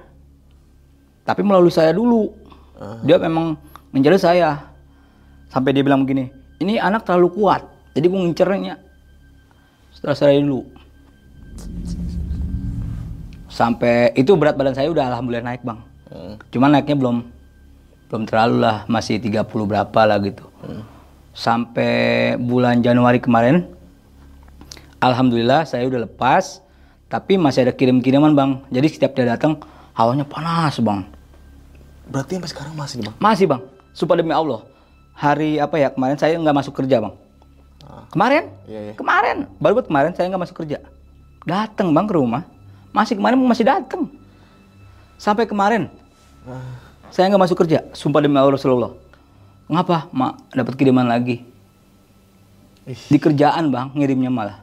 [1.21, 2.33] tapi melalui saya dulu
[3.01, 3.53] dia memang
[3.89, 4.72] ngincer saya
[5.53, 8.75] sampai dia bilang begini ini anak terlalu kuat jadi gue ngincernya.
[9.93, 10.65] Setelah saya dulu.
[13.53, 15.79] Sampai itu berat badan saya udah alhamdulillah naik bang.
[16.13, 16.37] Hmm.
[16.53, 17.17] cuman naiknya belum
[18.05, 20.45] belum terlalu lah masih 30 berapa lah gitu.
[21.33, 23.65] Sampai bulan Januari kemarin
[25.01, 26.61] alhamdulillah saya udah lepas
[27.09, 28.51] tapi masih ada kirim-kiriman bang.
[28.73, 29.61] Jadi setiap dia datang
[29.93, 31.05] hawanya panas bang.
[32.09, 33.15] Berarti sampai sekarang masih bang?
[33.21, 33.61] masih bang.
[33.93, 34.72] Sumpah demi Allah
[35.13, 37.15] hari apa ya kemarin saya nggak masuk kerja bang.
[37.83, 38.07] Ah.
[38.09, 38.43] kemarin?
[38.65, 38.93] Iya, iya.
[38.97, 39.37] kemarin.
[39.61, 40.81] Baru buat kemarin saya nggak masuk kerja.
[41.45, 42.43] Datang bang ke rumah.
[42.93, 44.09] Masih kemarin masih datang
[45.17, 45.89] sampai kemarin.
[46.43, 46.59] Ah.
[47.13, 47.85] saya nggak masuk kerja.
[47.93, 48.91] Sumpah demi Allah Rasulullah.
[49.69, 50.11] Ngapa?
[50.11, 51.45] Mak dapat kiriman lagi.
[52.83, 52.99] Ih.
[53.07, 54.59] di kerjaan bang ngirimnya malah.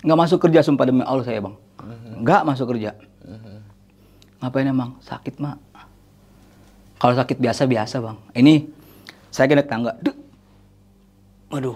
[0.00, 1.54] Nggak masuk kerja sumpah demi Allah saya bang.
[2.24, 2.96] Nggak masuk kerja.
[4.40, 5.56] Ngapain emang sakit mak
[7.04, 8.16] kalau sakit biasa biasa bang.
[8.32, 8.54] Ini
[9.34, 9.90] saya kena tangga.
[9.98, 10.14] Duh.
[11.50, 11.74] waduh.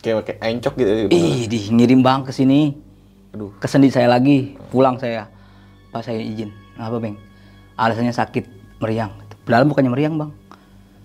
[0.00, 0.90] Kayak kayak encok gitu.
[1.12, 1.12] Bang.
[1.12, 2.72] ih di ngirim bang ke sini.
[3.36, 3.52] Aduh.
[3.60, 4.56] kesendi saya lagi.
[4.72, 5.28] Pulang saya.
[5.92, 6.48] Pas saya izin.
[6.80, 7.12] Apa bang
[7.76, 8.44] alasannya sakit
[8.80, 9.12] meriang.
[9.44, 10.30] Padahal bukannya meriang bang.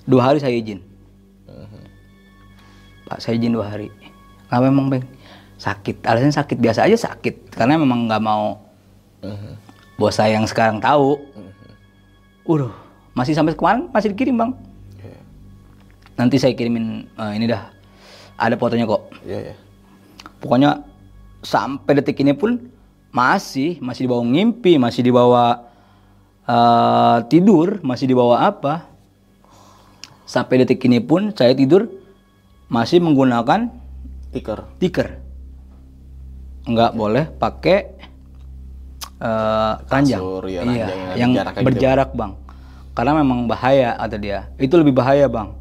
[0.07, 0.79] Dua hari saya izin.
[3.11, 3.91] Pak saya izin dua hari.
[4.47, 5.03] Nggak memang bang
[5.59, 6.07] sakit.
[6.07, 6.57] Alasannya sakit.
[6.63, 7.51] Biasa aja sakit.
[7.51, 8.63] Karena memang nggak mau
[9.17, 9.53] Mhm.
[9.99, 11.17] bos saya yang sekarang tahu.
[12.47, 12.71] Udah,
[13.11, 14.51] masih sampai kemarin masih dikirim bang.
[16.17, 16.25] Iya.
[16.25, 17.69] Nanti saya kirimin eh, ini dah
[18.37, 19.55] ada fotonya kok Iya, iya.
[20.41, 20.81] pokoknya
[21.45, 22.69] sampai detik ini pun
[23.13, 25.69] masih masih dibawa ngimpi masih dibawa
[26.45, 28.89] eh, tidur masih dibawa apa
[30.25, 31.85] sampai detik ini pun saya tidur
[32.67, 33.69] masih menggunakan
[34.33, 34.59] Tiker.
[34.77, 35.07] tiker
[36.67, 37.77] nggak boleh pakai
[39.21, 41.63] eh, ranjang ya, iya ranjang yang yang gitu.
[41.63, 42.33] berjarak bang
[42.91, 45.53] karena memang bahaya kata dia itu lebih bahaya bang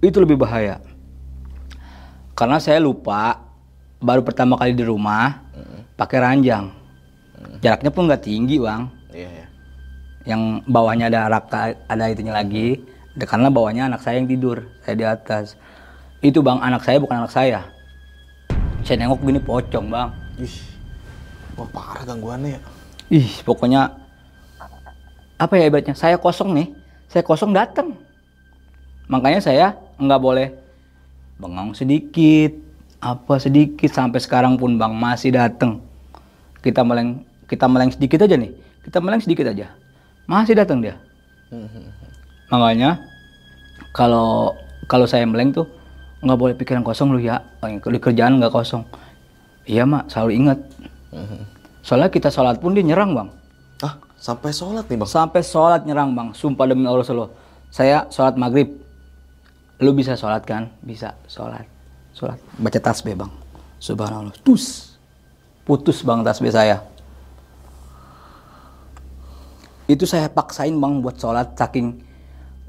[0.00, 0.80] itu lebih bahaya.
[2.32, 3.36] Karena saya lupa
[4.00, 5.44] baru pertama kali di rumah
[6.00, 6.72] pakai ranjang.
[7.60, 8.88] Jaraknya pun nggak tinggi bang.
[9.12, 9.46] Iya, iya.
[10.28, 12.80] yang bawahnya ada raka ada itunya lagi.
[13.16, 15.60] Da- karena bawahnya anak saya yang tidur saya di atas.
[16.24, 17.68] Itu bang anak saya bukan anak saya.
[18.84, 20.08] Saya nengok gini pocong bang.
[20.40, 20.56] Ih.
[21.60, 22.60] Wah, parah gangguannya ya.
[23.10, 23.90] ih pokoknya
[25.36, 25.92] apa ya ibaratnya?
[25.92, 26.68] Saya kosong nih.
[27.08, 27.96] Saya kosong datang.
[29.10, 30.48] Makanya saya nggak boleh.
[31.40, 32.52] Bengong sedikit
[33.00, 35.80] apa sedikit sampai sekarang pun bang masih datang
[36.60, 38.52] kita meleng kita meleng sedikit aja nih.
[38.84, 39.72] Kita meleng sedikit aja.
[40.28, 40.96] Masih datang dia.
[42.52, 43.00] Makanya
[43.96, 44.54] kalau
[44.86, 45.66] kalau saya meleng tuh
[46.20, 47.40] nggak boleh pikiran kosong lu ya.
[47.64, 48.84] Di kerjaan nggak kosong.
[49.64, 50.58] Iya mak selalu ingat.
[51.86, 53.28] Soalnya kita sholat pun dia nyerang bang.
[53.80, 55.08] Ah, sampai sholat nih, Bang.
[55.08, 56.28] sampai sholat nyerang bang.
[56.36, 57.32] Sumpah demi Allah selo
[57.70, 58.79] saya sholat maghrib
[59.80, 60.68] lu bisa sholat kan?
[60.84, 61.64] Bisa sholat.
[62.12, 62.36] Sholat.
[62.60, 63.32] Baca tasbih bang.
[63.80, 64.36] Subhanallah.
[64.44, 64.96] Tus.
[65.64, 66.84] Putus bang tasbih saya.
[69.88, 72.06] Itu saya paksain bang buat sholat saking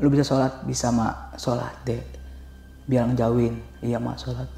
[0.01, 2.01] lu bisa sholat bisa mak sholat deh
[2.89, 3.61] biar ngejauhin.
[3.85, 4.49] Iya mak sholat.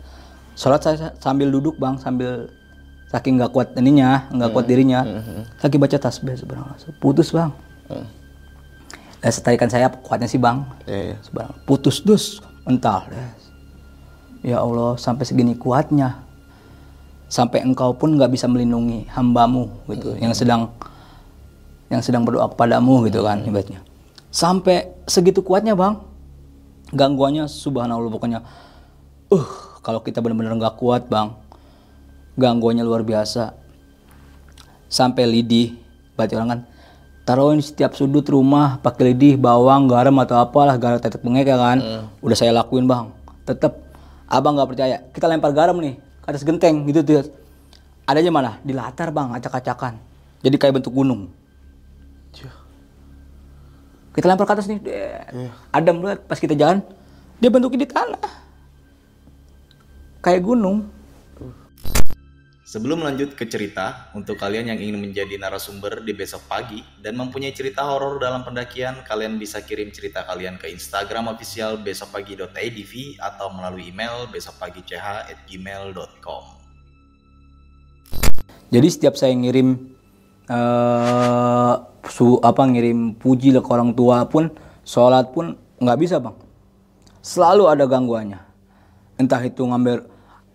[0.56, 2.48] Sholat saya sambil duduk bang sambil
[3.12, 5.04] saking nggak kuat ininya nggak kuat dirinya
[5.60, 6.78] lagi baca tasbih subhanallah.
[7.02, 7.52] Putus bang
[9.24, 10.68] dan setarikan saya kuatnya sih bang.
[10.84, 11.48] Iya, iya.
[11.64, 12.44] Putus dus.
[12.64, 13.08] Mental
[14.44, 16.20] ya Allah sampai segini kuatnya.
[17.32, 20.14] Sampai engkau pun nggak bisa melindungi hambamu gitu.
[20.20, 20.70] Yang sedang
[21.88, 23.82] yang sedang berdoa kepadamu gitu kan ibaratnya.
[24.30, 25.98] Sampai segitu kuatnya bang.
[26.94, 28.44] Gangguannya subhanallah pokoknya.
[29.34, 29.48] Uh
[29.82, 31.34] kalau kita benar-benar nggak kuat bang
[32.38, 33.56] gangguannya luar biasa.
[34.92, 35.74] Sampai lidih
[36.14, 36.60] berarti orang kan
[37.24, 41.78] taruhin setiap sudut rumah pakai lidih bawang garam atau apalah garam tetek bengek ya kan
[42.20, 43.12] udah saya lakuin bang.
[43.48, 43.80] Tetap
[44.28, 44.98] abang nggak percaya.
[45.12, 47.28] Kita lempar garam nih ke atas genteng gitu tuh.
[48.04, 49.96] Adanya mana di latar bang acak-acakan.
[50.44, 51.32] Jadi kayak bentuk gunung.
[54.14, 55.50] Kita lempar ke atas nih deh.
[55.72, 56.84] adem banget pas kita jalan
[57.40, 58.32] dia bentuknya di tanah.
[60.24, 60.88] Kayak gunung
[62.74, 67.54] Sebelum lanjut ke cerita, untuk kalian yang ingin menjadi narasumber di besok pagi dan mempunyai
[67.54, 73.94] cerita horor dalam pendakian, kalian bisa kirim cerita kalian ke Instagram official besokpagi.idv atau melalui
[73.94, 76.44] email besokpagi.ch@gmail.com.
[78.74, 79.94] Jadi setiap saya ngirim
[80.50, 81.74] eh
[82.10, 84.50] su apa ngirim puji ke orang tua pun
[84.82, 86.34] sholat pun nggak bisa bang.
[87.22, 88.42] Selalu ada gangguannya.
[89.22, 90.10] Entah itu ngambil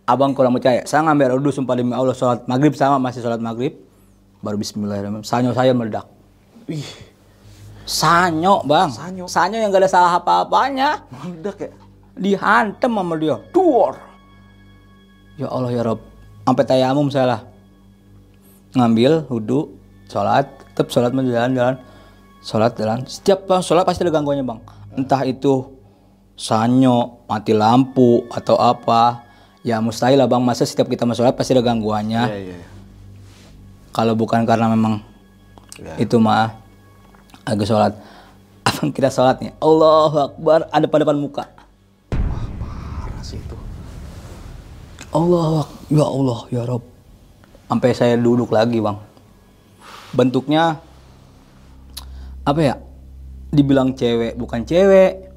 [0.08, 0.80] abang kurang percaya.
[0.88, 3.76] Saya ngambil dulu sumpah demi Allah sholat maghrib sama masih sholat maghrib
[4.40, 5.28] baru Bismillahirrahmanirrahim.
[5.28, 6.08] Sanyo saya meledak.
[6.64, 6.88] Wih,
[7.84, 8.88] Sanyo bang.
[8.88, 9.24] Sanyo.
[9.28, 11.04] Sanyo yang gak ada salah apa-apanya.
[11.12, 11.70] meledak ya.
[12.16, 13.36] Dihantem sama dia.
[13.52, 14.00] Duor.
[15.36, 16.00] Ya Allah ya Rob.
[16.48, 17.40] Sampai tayamum saya lah.
[18.72, 19.76] Ngambil wudhu,
[20.08, 21.76] sholat, tetap sholat mau jalan-jalan.
[22.40, 23.04] Sholat jalan.
[23.04, 24.60] Setiap bang sholat pasti ada gangguannya bang.
[24.96, 25.68] Entah itu
[26.34, 29.27] sanyo, mati lampu atau apa.
[29.66, 30.42] Ya mustahil lah bang.
[30.42, 32.22] Masa setiap kita sholat pasti ada gangguannya.
[32.30, 32.38] Iya.
[32.54, 32.68] iya.
[33.92, 35.02] Kalau bukan karena memang
[35.78, 35.94] Ya.
[35.94, 36.58] itu mah
[37.46, 37.94] agak sholat.
[38.66, 39.54] Abang kita sholat nih.
[39.62, 40.66] Allahu Akbar.
[40.74, 41.46] Ada pada depan muka.
[42.10, 43.54] Parah sih itu.
[45.14, 46.84] Allah ya Allah ya Rob
[47.68, 48.96] sampai saya duduk lagi bang
[50.12, 50.80] bentuknya
[52.44, 52.74] apa ya
[53.52, 55.32] dibilang cewek bukan cewek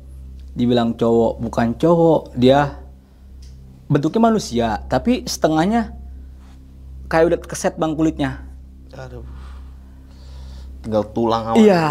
[0.56, 2.81] dibilang cowok bukan cowok dia
[3.92, 5.92] bentuknya manusia tapi setengahnya
[7.12, 8.39] kayak udah keset bang kulitnya.
[8.96, 9.28] Aduh.
[10.80, 11.60] Tinggal tulang awan.
[11.60, 11.84] iya.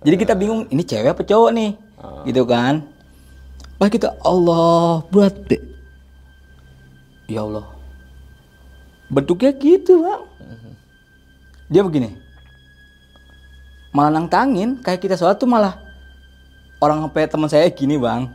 [0.00, 1.70] Jadi kita bingung ini cewek apa cowok nih?
[2.24, 2.88] Gitu kan.
[3.76, 5.60] Pas kita Allah berat deh.
[7.28, 7.68] Ya Allah.
[9.12, 10.22] Bentuknya gitu bang.
[11.68, 12.16] Dia begini.
[13.92, 15.76] Malah nantangin kayak kita sholat tuh malah
[16.80, 18.32] orang sampai teman saya gini bang.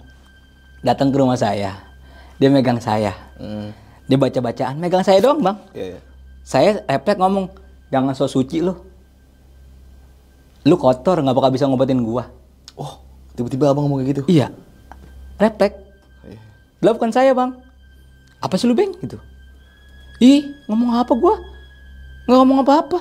[0.85, 1.92] Datang ke rumah saya
[2.35, 3.69] dia megang saya Hmm.
[4.05, 5.99] dia baca bacaan megang saya doang bang Iya, iya.
[6.41, 7.45] saya refleks ngomong
[7.89, 8.73] jangan so suci lu
[10.63, 12.29] lu kotor nggak bakal bisa ngobatin gua
[12.73, 12.97] Oh,
[13.33, 14.23] tiba-tiba abang ngomong kayak gitu.
[14.27, 14.47] iya
[15.35, 15.77] refleks
[16.23, 16.39] Iya.
[16.79, 17.51] Lah bukan saya bang.
[18.39, 19.15] Apa sih lu beng gitu?
[20.19, 21.35] Ih ngomong apa gua?
[22.23, 22.99] Nggak ngomong apa-apa.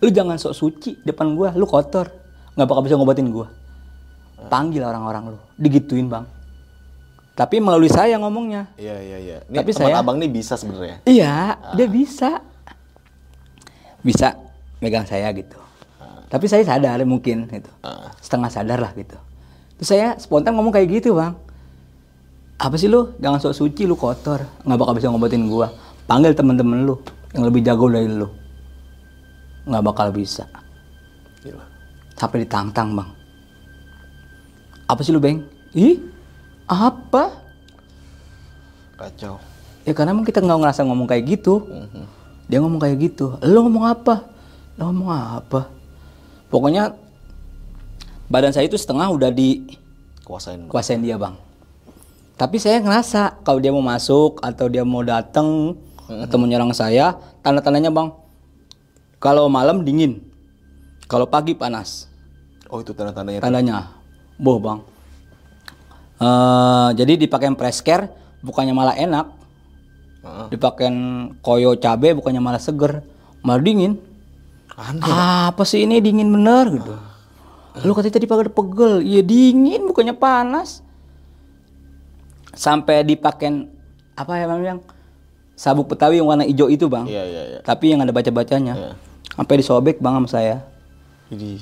[0.00, 2.08] Lu jangan sok suci depan gua, lu kotor.
[2.52, 3.48] Nggak bakal bisa ngobatin gua.
[4.48, 6.24] Panggil orang-orang lu, digituin bang.
[7.40, 8.68] Tapi melalui saya ngomongnya.
[8.76, 9.38] Iya iya iya.
[9.48, 11.00] Ini Tapi saya- abang nih bisa sebenarnya.
[11.08, 12.44] Iya, dia bisa.
[14.04, 14.36] Bisa
[14.84, 15.56] megang saya gitu.
[16.28, 17.72] Tapi saya sadar mungkin gitu.
[17.80, 18.12] Ah.
[18.20, 19.16] Setengah sadar lah gitu.
[19.80, 21.40] Terus saya spontan ngomong kayak gitu, Bang.
[22.60, 23.16] Apa sih lu?
[23.16, 24.44] Jangan sok suci lu kotor.
[24.68, 25.72] nggak bakal bisa ngobatin gua.
[26.04, 27.00] Panggil temen-temen lu
[27.32, 28.28] yang lebih jago dari lu.
[29.64, 30.44] nggak bakal bisa.
[31.40, 31.64] Gila.
[32.20, 33.16] Sampai ditantang, Bang.
[34.84, 35.40] Apa sih lu, Bang?
[35.72, 36.19] Ih,
[36.70, 37.34] apa?
[38.94, 39.42] Kacau.
[39.82, 41.66] Ya karena emang kita nggak ngerasa ngomong kayak gitu.
[42.46, 43.34] Dia ngomong kayak gitu.
[43.42, 44.30] Lo ngomong apa?
[44.78, 45.66] Lo ngomong apa?
[46.46, 46.94] Pokoknya
[48.30, 49.34] badan saya itu setengah udah
[50.22, 50.66] Kuasain.
[50.66, 51.34] dikuasain dia bang.
[52.38, 55.74] Tapi saya ngerasa kalau dia mau masuk atau dia mau datang
[56.06, 58.14] atau menyerang saya, tanda-tandanya bang.
[59.20, 60.22] Kalau malam dingin,
[61.10, 62.08] kalau pagi panas.
[62.70, 63.42] Oh itu tanda-tandanya.
[63.42, 63.76] Tandanya,
[64.38, 64.80] boh bang.
[66.20, 69.26] Eh, jadi dipakai press care bukannya malah enak,
[70.20, 70.46] Heeh.
[70.52, 70.96] dipakein
[71.40, 73.00] koyo cabe bukannya malah seger
[73.40, 73.96] malah dingin
[74.70, 75.00] Aneh.
[75.48, 76.92] apa sih ini dingin bener gitu
[77.80, 80.84] lu katanya tadi pagel pegel iya dingin bukannya panas
[82.50, 83.72] sampai dipakein
[84.12, 84.78] apa ya bang yang
[85.54, 87.58] sabuk betawi yang warna hijau itu bang Iya iya iya.
[87.62, 88.90] tapi yang ada baca bacanya Iya.
[89.34, 90.56] sampai disobek bang sama saya
[91.28, 91.56] Jadi.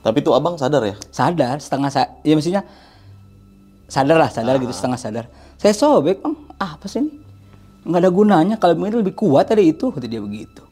[0.00, 0.96] Tapi tuh abang sadar ya?
[1.10, 2.64] sadar setengah sa ya maksudnya
[3.90, 5.24] sadar lah sadar gitu setengah sadar
[5.58, 7.10] saya sobek bang ah, apa sih ini
[7.84, 10.62] nggak ada gunanya kalau begini lebih kuat dari itu kata dia begitu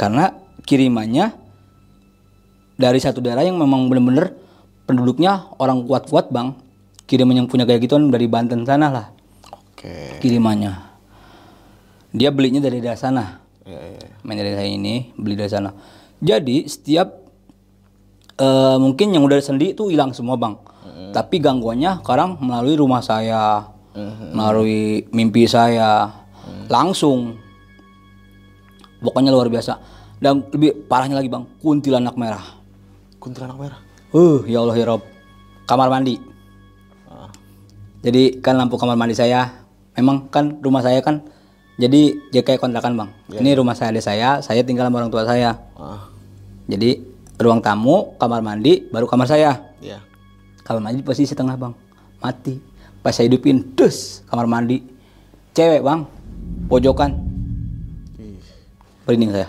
[0.00, 0.32] karena
[0.64, 1.36] kirimannya
[2.76, 4.32] dari satu daerah yang memang bener-bener
[4.88, 6.56] penduduknya orang kuat-kuat bang
[7.04, 9.06] kiriman yang punya kayak gituan dari Banten sana lah
[9.52, 10.18] Oke.
[10.24, 10.72] kirimannya
[12.16, 13.80] dia belinya dari daerah sana iya.
[13.98, 14.08] iya.
[14.22, 15.70] main dari saya ini beli dari sana.
[16.22, 17.08] Jadi setiap
[18.38, 20.54] eh, mungkin yang udah sendi itu hilang semua bang.
[21.16, 23.72] Tapi gangguannya sekarang melalui rumah saya,
[24.36, 26.12] melalui mimpi saya,
[26.68, 27.40] langsung.
[29.00, 29.80] Pokoknya luar biasa.
[30.20, 32.44] Dan lebih parahnya lagi bang, kuntilanak merah.
[33.16, 33.80] Kuntilanak merah.
[34.12, 35.04] Uh, ya Allah ya Rob.
[35.68, 36.16] Kamar mandi.
[37.04, 37.28] Ah.
[38.00, 41.20] Jadi kan lampu kamar mandi saya, memang kan rumah saya kan
[41.76, 43.10] jadi jadi kayak kontrakan bang.
[43.28, 45.60] Ini rumah saya ada saya, saya tinggal sama orang tua saya.
[45.76, 46.08] Ah.
[46.64, 47.04] Jadi
[47.36, 49.60] ruang tamu, kamar mandi, baru kamar saya.
[49.84, 50.00] Iya.
[50.66, 51.70] Kamar mandi posisi tengah bang,
[52.18, 52.58] mati.
[53.06, 54.82] Pas saya hidupin, dus kamar mandi,
[55.54, 56.02] cewek bang,
[56.66, 57.14] pojokan,
[59.06, 59.46] berinding saya.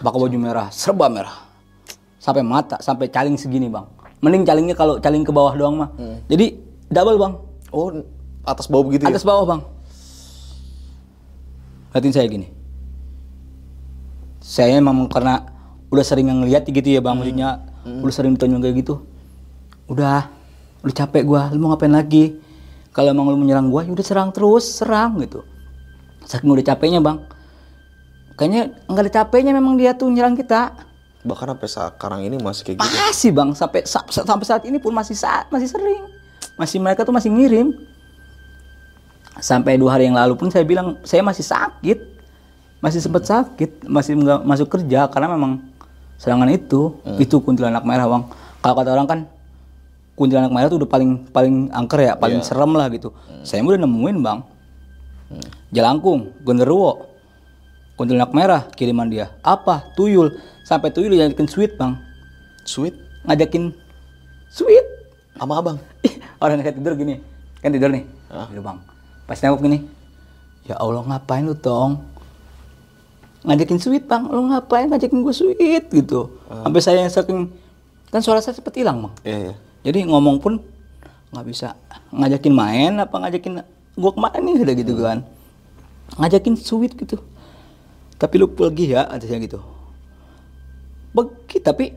[0.00, 1.44] Pakai baju merah, serba merah,
[2.16, 3.84] sampai mata, sampai caling segini bang.
[4.24, 5.92] Mending calingnya kalau caling ke bawah doang mah.
[6.24, 6.56] Jadi
[6.88, 7.32] double bang,
[7.68, 7.92] Oh
[8.48, 9.60] atas bawah begitu atas bawah bang.
[11.92, 12.48] Liatin saya gini.
[14.40, 15.46] Saya emang karena
[15.92, 18.94] udah sering ngeliat gitu ya bang, maksudnya udah sering ditonjol kayak gitu.
[19.90, 20.30] Udah,
[20.86, 22.38] udah capek gua, lu mau ngapain lagi?
[22.94, 25.42] Kalau emang lu menyerang gua, ya udah serang terus, serang gitu.
[26.22, 27.18] Saking udah capeknya bang.
[28.38, 30.78] Kayaknya nggak ada capeknya memang dia tuh nyerang kita.
[31.26, 32.96] Bahkan sampai sekarang ini masih kayak gitu.
[32.96, 36.06] Masih bang, sampai sa- sa- sampai saat ini pun masih saat masih sering,
[36.56, 37.74] masih mereka tuh masih ngirim.
[39.40, 41.98] Sampai dua hari yang lalu pun saya bilang saya masih sakit,
[42.80, 45.60] masih sempat sakit, masih nggak masuk kerja karena memang
[46.16, 48.22] serangan itu, itu kuntilanak merah bang.
[48.60, 49.20] Kalau kata orang kan
[50.20, 53.16] kuntilanak merah tuh udah paling paling angker ya, paling serem lah gitu.
[53.40, 54.44] Saya udah nemuin bang,
[55.72, 57.08] Jalangkung, Genderuwo,
[57.96, 59.32] kuntilanak merah kiriman dia.
[59.40, 59.96] Apa?
[59.96, 60.36] Tuyul.
[60.68, 61.96] Sampai tuyul diajakin sweet bang.
[62.68, 62.92] Sweet?
[63.24, 63.72] Ngajakin
[64.52, 64.84] sweet.
[65.40, 65.80] Sama abang.
[66.36, 67.24] Orang kayak tidur gini.
[67.64, 68.04] Kan tidur nih.
[68.28, 68.76] Tidur bang.
[69.24, 69.88] Pas nengok gini.
[70.68, 72.04] Ya Allah ngapain lu tong?
[73.48, 74.28] Ngajakin sweet bang.
[74.28, 76.36] Lu ngapain ngajakin gue sweet gitu.
[76.50, 77.48] Sampai saya yang saking
[78.10, 79.14] kan suara saya cepet hilang bang.
[79.24, 79.54] Iya iya.
[79.80, 80.60] Jadi ngomong pun
[81.30, 81.78] nggak bisa
[82.10, 83.64] ngajakin main apa ngajakin
[83.96, 85.18] gua ke mana nih udah gitu kan.
[86.18, 87.16] Ngajakin sweet gitu.
[88.20, 89.62] Tapi lu pergi ya atasnya gitu.
[91.16, 91.94] Pergi tapi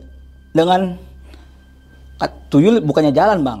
[0.54, 0.96] dengan
[2.48, 3.60] tuyul bukannya jalan bang.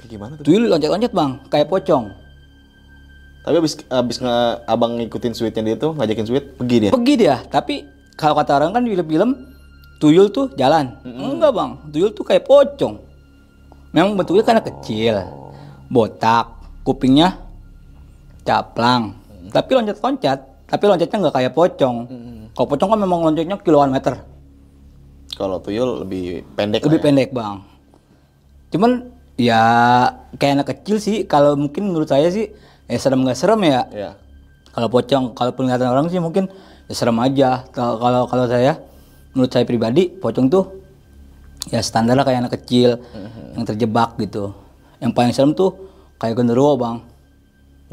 [0.00, 0.44] Kayak gimana tuh?
[0.46, 2.04] tuyul loncat-loncat bang kayak pocong.
[3.46, 6.90] Tapi abis abis nge, abang ngikutin sweetnya dia tuh ngajakin sweet pergi dia.
[6.90, 7.86] pergi dia tapi
[8.18, 9.30] kalau kata orang kan di film-film
[10.00, 10.94] tuyul tuh jalan.
[11.04, 11.70] Enggak bang.
[11.92, 13.05] Tuyul tuh kayak pocong
[13.96, 15.14] memang bentuknya karena kecil
[15.88, 16.52] botak
[16.84, 17.40] kupingnya
[18.44, 19.16] caplang
[19.48, 20.38] tapi loncat-loncat
[20.68, 21.96] tapi loncatnya nggak kayak pocong
[22.52, 24.20] kalau pocong kan memang loncatnya kiloan meter
[25.36, 26.80] Kalau tuyul lebih pendek.
[26.80, 27.04] lebih ya.
[27.04, 27.60] pendek bang
[28.70, 29.62] Cuman ya
[30.36, 31.24] kayak anak kecil sih.
[31.24, 32.50] Kalau mungkin menurut saya sih
[32.90, 33.80] ya serem nggak serem ya.
[33.88, 34.10] Iya.
[34.76, 36.50] Kalau pocong, kalau penglihatan orang sih mungkin
[36.90, 37.64] ya serem aja.
[37.72, 38.76] Kalau kalau saya,
[39.32, 40.64] menurut saya pribadi, pocong tuh
[41.72, 43.02] ya standar lah kayak anak kecil
[43.58, 44.54] yang terjebak gitu.
[45.02, 45.74] Yang paling serem tuh
[46.16, 46.96] kayak genderuwo bang.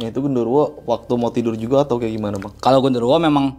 [0.01, 2.53] Ya itu genderuwo waktu mau tidur juga atau kayak gimana bang?
[2.57, 3.57] Kalau genderuwo memang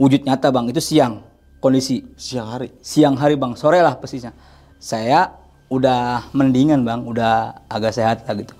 [0.00, 1.24] wujud nyata bang, itu siang
[1.60, 2.04] kondisi.
[2.16, 2.68] Siang hari.
[2.80, 4.32] Siang hari bang, sore lah persisnya.
[4.76, 5.32] Saya
[5.72, 8.54] udah mendingan bang, udah agak sehat lah gitu.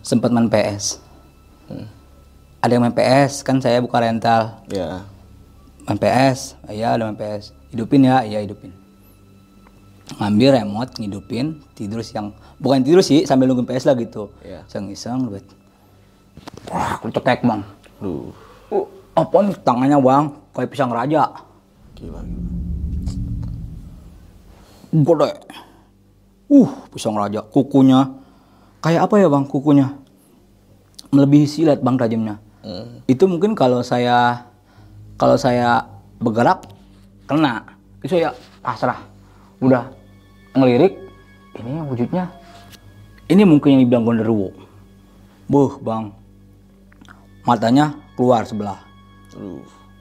[0.00, 0.98] Sempat main PS.
[2.58, 4.64] Ada yang main PS, kan saya buka rental.
[4.72, 5.04] Ya.
[5.88, 8.76] main PS iya ada main PS hidupin ya iya hidupin
[10.16, 12.32] ngambil remote ngidupin tidur siang.
[12.56, 14.32] Bukan tidur sih sambil nungguin PS lah gitu.
[14.40, 14.64] Iya.
[14.64, 15.44] iseng-iseng duit.
[16.72, 17.60] Wah aku cetek bang.
[18.00, 18.32] Duh.
[18.72, 20.24] uh, apa nih tangannya bang?
[20.56, 21.22] Kayak pisang raja.
[21.98, 22.20] Gila.
[24.88, 25.30] gede.
[26.48, 27.44] Uh pisang raja.
[27.44, 28.08] Kukunya.
[28.80, 29.92] Kayak apa ya bang kukunya?
[31.12, 33.00] Melebihi silet bang tajamnya Hmm.
[33.06, 34.44] itu mungkin kalau saya
[35.16, 35.86] kalau saya
[36.18, 36.66] bergerak
[37.24, 37.64] kena.
[38.02, 38.98] Itu saya pasrah.
[39.62, 39.88] Udah
[40.58, 40.94] ngelirik
[41.58, 42.30] ini wujudnya.
[43.28, 44.68] Ini mungkin yang dibilang gonderuwo
[45.48, 46.12] buh bang.
[47.42, 48.84] Matanya keluar sebelah.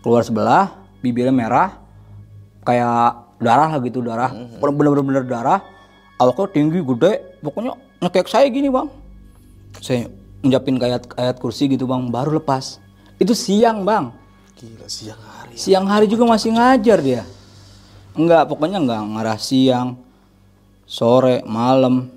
[0.03, 1.79] Keluar sebelah bibirnya merah
[2.67, 4.31] kayak darah lah gitu darah.
[4.59, 5.63] Bener-bener darah.
[6.19, 7.39] Awaknya tinggi gede.
[7.39, 8.91] Pokoknya ngekek saya gini bang.
[9.79, 10.11] Saya
[10.43, 12.11] njapin kayak ayat kursi gitu bang.
[12.11, 12.83] Baru lepas.
[13.15, 14.11] Itu siang bang.
[14.57, 15.53] Gila siang hari.
[15.53, 17.23] siang hari juga masih ngajar dia.
[18.17, 20.01] Enggak pokoknya enggak ngarah siang
[20.87, 22.07] sore malam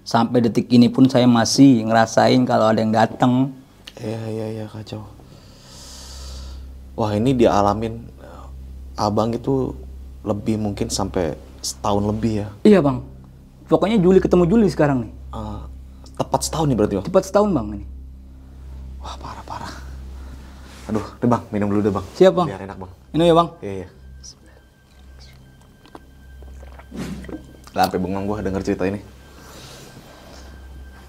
[0.00, 3.52] sampai detik ini pun saya masih ngerasain kalau ada yang datang
[3.94, 5.02] Iya iya iya kacau.
[6.94, 8.44] Wah ini dialamin eh,
[8.96, 9.74] abang itu
[10.22, 12.48] lebih mungkin sampai setahun lebih ya.
[12.62, 13.02] iya bang
[13.66, 15.60] pokoknya Juli ketemu Juli sekarang nih Eh,
[16.14, 17.04] tepat setahun nih berarti bang.
[17.04, 17.86] cepat setahun bang ini
[18.98, 19.72] Wah parah parah.
[20.86, 22.06] Aduh, deh bang minum dulu deh bang.
[22.14, 22.48] Siap, Bang.
[22.48, 22.90] Biar enak bang.
[23.12, 23.88] ini ya bang Iya iya.
[27.86, 28.98] Sampai bengong gua denger cerita ini.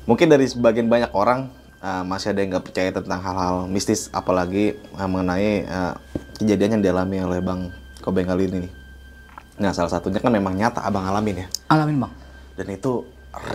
[0.05, 1.49] Mungkin dari sebagian banyak orang
[1.82, 5.93] eh, masih ada yang nggak percaya tentang hal-hal mistis, apalagi eh, mengenai eh,
[6.38, 8.65] kejadian yang dialami oleh Bang Kobeng kali ini.
[8.65, 8.74] nih.
[9.59, 11.47] Nah, salah satunya kan memang nyata abang alamin ya.
[11.67, 12.13] alamin bang
[12.55, 13.03] Dan itu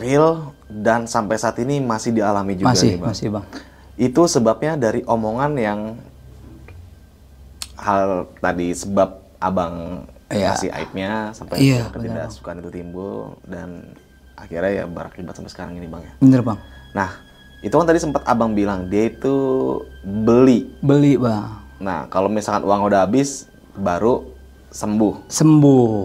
[0.05, 3.09] real dan sampai saat ini masih dialami juga masih nih bang.
[3.09, 3.45] masih bang
[3.97, 5.81] Itu sebabnya dari omongan yang
[7.81, 10.05] hal tadi sebab abang
[10.35, 10.49] Iya.
[10.53, 13.95] kasih aibnya sampai Iya, ketidaksukaan itu timbul dan
[14.35, 16.12] akhirnya ya berakibat sampai sekarang ini bang ya.
[16.18, 16.59] bener bang
[16.93, 17.11] Nah
[17.61, 19.35] itu kan tadi sempat abang bilang dia itu
[20.03, 20.68] beli.
[20.80, 24.26] beli bang Nah kalau misalkan uang udah habis baru
[24.68, 25.26] sembuh.
[25.26, 25.99] sembuh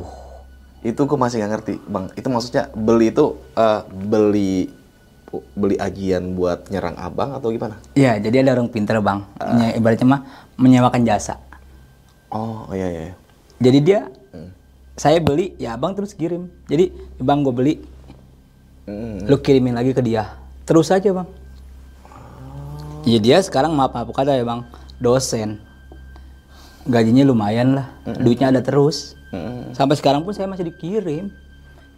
[0.80, 2.05] Itu gue masih nggak ngerti bang.
[2.15, 4.71] Itu maksudnya beli itu eh, beli
[5.53, 7.77] beli ajian buat nyerang abang atau gimana?
[7.93, 10.21] Iya, jadi ada orang pinter bang, Menye- ibaratnya mah
[10.57, 11.38] menyewakan jasa.
[12.30, 13.13] Oh iya iya.
[13.59, 14.09] Jadi dia,
[15.00, 16.52] saya beli, ya abang terus kirim.
[16.68, 16.91] Jadi
[17.24, 17.76] bang gue beli,
[18.89, 19.22] Hmm.
[19.30, 20.34] lu kirimin lagi ke dia,
[20.66, 21.30] terus aja bang.
[23.06, 24.66] Jadi dia sekarang maaf maaf kata ya bang,
[25.00, 25.62] dosen,
[26.89, 27.88] gajinya lumayan lah,
[28.20, 29.14] duitnya ada terus.
[29.30, 29.78] Mm-mm.
[29.78, 31.30] Sampai sekarang pun saya masih dikirim,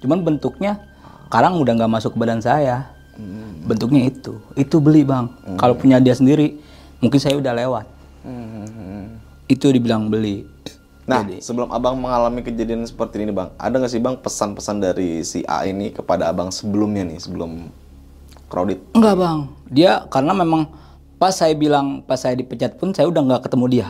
[0.03, 0.83] cuman bentuknya
[1.31, 2.91] sekarang udah nggak masuk ke badan saya.
[3.63, 5.31] Bentuknya itu, itu beli bang.
[5.55, 6.59] Kalau punya dia sendiri,
[6.99, 7.85] mungkin saya udah lewat.
[8.27, 9.15] Hmm.
[9.47, 10.43] Itu dibilang beli.
[11.11, 15.43] Nah, sebelum abang mengalami kejadian seperti ini, bang, ada nggak sih bang pesan-pesan dari si
[15.43, 17.67] A ini kepada abang sebelumnya nih, sebelum
[18.47, 18.79] crowded?
[18.95, 19.37] Enggak bang,
[19.67, 20.71] dia karena memang
[21.19, 23.89] pas saya bilang pas saya dipecat pun saya udah nggak ketemu dia.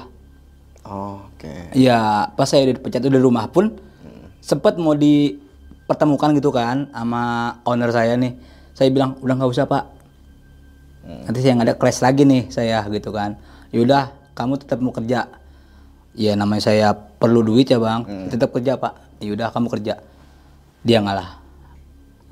[0.82, 1.74] Oh, Oke.
[1.74, 3.74] Iya, pas saya dipecat udah di rumah pun
[4.42, 8.38] sempet mau dipertemukan gitu kan sama owner saya nih.
[8.78, 9.90] Saya bilang udah nggak usah pak.
[11.02, 13.42] Nanti saya nggak ada clash lagi nih saya gitu kan.
[13.74, 15.41] Yaudah, kamu tetap mau kerja.
[16.12, 19.00] Ya namanya saya perlu duit ya bang, tetap kerja pak.
[19.24, 20.02] Yaudah kamu kerja.
[20.84, 21.40] Dia ngalah.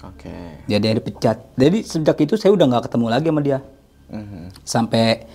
[0.03, 0.31] Oke.
[0.67, 1.37] Dia dia dipecat.
[1.59, 3.59] Jadi sejak itu saya udah nggak ketemu lagi sama dia.
[4.09, 4.41] Mhm.
[4.63, 5.27] Sampai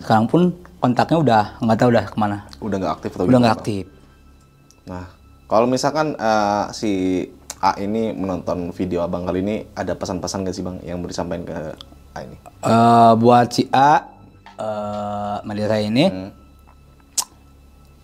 [0.00, 2.38] sekarang pun kontaknya udah nggak tahu udah ke mana.
[2.60, 3.84] Udah nggak aktif atau Udah nggak aktif.
[4.86, 5.04] Nah,
[5.48, 6.92] kalau misalkan eh, si
[7.64, 11.44] A ini menonton video abang kali ini, ada pesan-pesan nggak sih bang yang mau disampaikan
[11.48, 11.58] ke
[12.12, 12.36] A ini?
[12.64, 14.04] Eh, buat si A,
[14.56, 16.04] eh media saya ini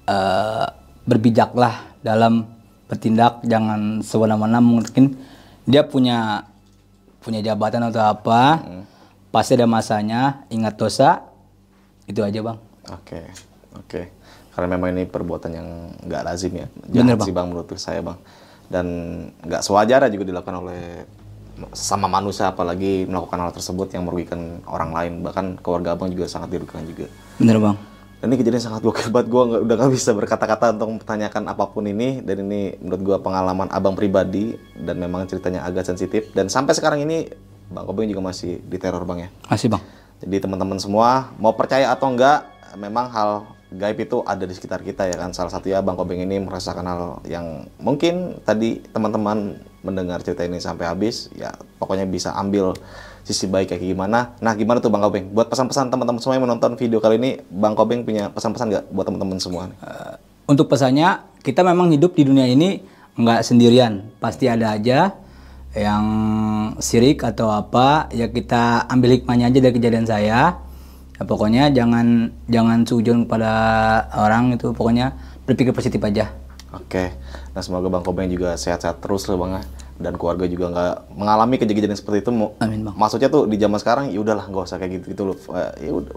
[0.06, 0.66] eh,
[1.06, 2.46] berbijaklah dalam
[2.86, 5.16] bertindak, jangan semena-mena mungkin
[5.64, 6.44] dia punya
[7.22, 8.60] punya jabatan atau apa,
[9.30, 11.22] pasti ada masanya, ingat dosa,
[12.10, 12.58] itu aja bang.
[12.90, 13.20] Oke,
[13.78, 14.00] oke.
[14.52, 15.68] Karena memang ini perbuatan yang
[16.04, 16.66] nggak lazim ya.
[16.84, 18.18] Bener, Jahat sih bang menurut saya bang.
[18.68, 18.86] Dan
[19.40, 20.82] nggak sewajarnya juga dilakukan oleh
[21.72, 26.48] sama manusia apalagi melakukan hal tersebut yang merugikan orang lain bahkan keluarga abang juga sangat
[26.48, 27.06] dirugikan juga
[27.38, 27.76] Bener bang.
[28.22, 29.34] Dan ini kejadian sangat gokil banget.
[29.34, 32.22] Gue nggak udah nggak bisa berkata-kata untuk mempertanyakan apa pun ini.
[32.22, 34.54] Dan ini menurut gue pengalaman abang pribadi.
[34.78, 36.30] Dan memang ceritanya agak sensitif.
[36.30, 37.26] Dan sampai sekarang ini
[37.66, 39.28] bang Kobeng juga masih diteror bang ya?
[39.50, 39.82] Masih bang.
[40.22, 42.46] jadi teman-teman semua mau percaya atau enggak
[42.78, 43.42] memang hal
[43.74, 45.34] gaib itu ada di sekitar kita ya kan?
[45.34, 50.86] Salah satunya bang Kobeng ini merasakan hal yang mungkin tadi teman-teman mendengar cerita ini sampai
[50.86, 51.26] habis.
[51.34, 51.50] Ya
[51.82, 52.70] pokoknya bisa ambil
[53.22, 56.74] sisi baik kayak gimana nah gimana tuh bang Kobeng buat pesan-pesan teman-teman semua yang menonton
[56.74, 59.78] video kali ini bang Kobeng punya pesan-pesan nggak buat teman-teman semua nih?
[59.82, 60.14] Eh,
[60.50, 62.82] Untuk pesannya, kita memang hidup di dunia ini
[63.16, 64.10] nggak sendirian.
[64.18, 65.14] Pasti ada aja
[65.72, 66.04] yang
[66.82, 68.10] sirik atau apa.
[68.12, 70.58] Ya kita ambil hikmahnya aja dari kejadian saya.
[71.16, 73.52] Ya, pokoknya jangan jangan sujon kepada
[74.18, 74.74] orang itu.
[74.74, 75.14] Pokoknya
[75.46, 76.34] berpikir positif aja.
[76.72, 77.12] Oke,
[77.52, 79.62] nah semoga Bang Kobeng juga sehat-sehat terus loh Bang ya.
[80.02, 82.30] Dan keluarga juga nggak mengalami kejadian seperti itu.
[82.58, 82.94] Amin bang.
[82.98, 85.36] Maksudnya tuh di zaman sekarang ya udahlah nggak usah kayak gitu gitu loh.
[85.54, 86.16] Eh, Ya udah.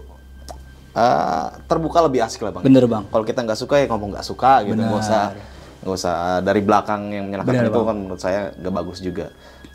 [0.96, 2.64] Eh, terbuka lebih asik lah Bang.
[2.64, 3.04] Bener bang.
[3.12, 5.24] Kalau kita nggak suka ya ngomong nggak suka gitu, nggak usah
[5.84, 9.26] nggak usah dari belakang yang menyalahkan Bener, itu kan menurut saya nggak bagus juga.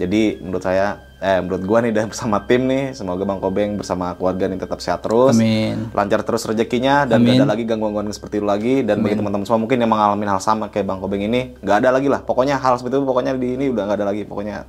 [0.01, 4.17] Jadi menurut saya, eh menurut gua nih dan bersama tim nih, semoga Bang Kobeng bersama
[4.17, 5.93] keluarga nih tetap sehat terus Amin.
[5.93, 7.37] lancar terus rezekinya dan Amin.
[7.37, 10.41] gak ada lagi gangguan-gangguan seperti itu lagi dan bagi teman-teman semua mungkin yang mengalami hal
[10.41, 13.49] sama kayak Bang Kobeng ini nggak ada lagi lah pokoknya hal seperti itu pokoknya di
[13.53, 14.65] ini udah nggak ada lagi pokoknya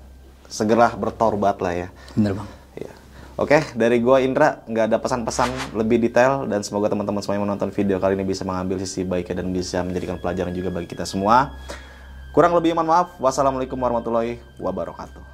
[0.52, 2.48] segera bertobat lah ya Bener bang.
[2.76, 2.92] Iya.
[3.40, 7.72] Oke, dari gua Indra nggak ada pesan-pesan lebih detail dan semoga teman-teman semua yang menonton
[7.72, 11.56] video kali ini bisa mengambil sisi baiknya dan bisa menjadikan pelajaran juga bagi kita semua.
[12.36, 13.16] Kurang lebih mohon maaf.
[13.16, 15.31] Wassalamualaikum warahmatullahi wabarakatuh.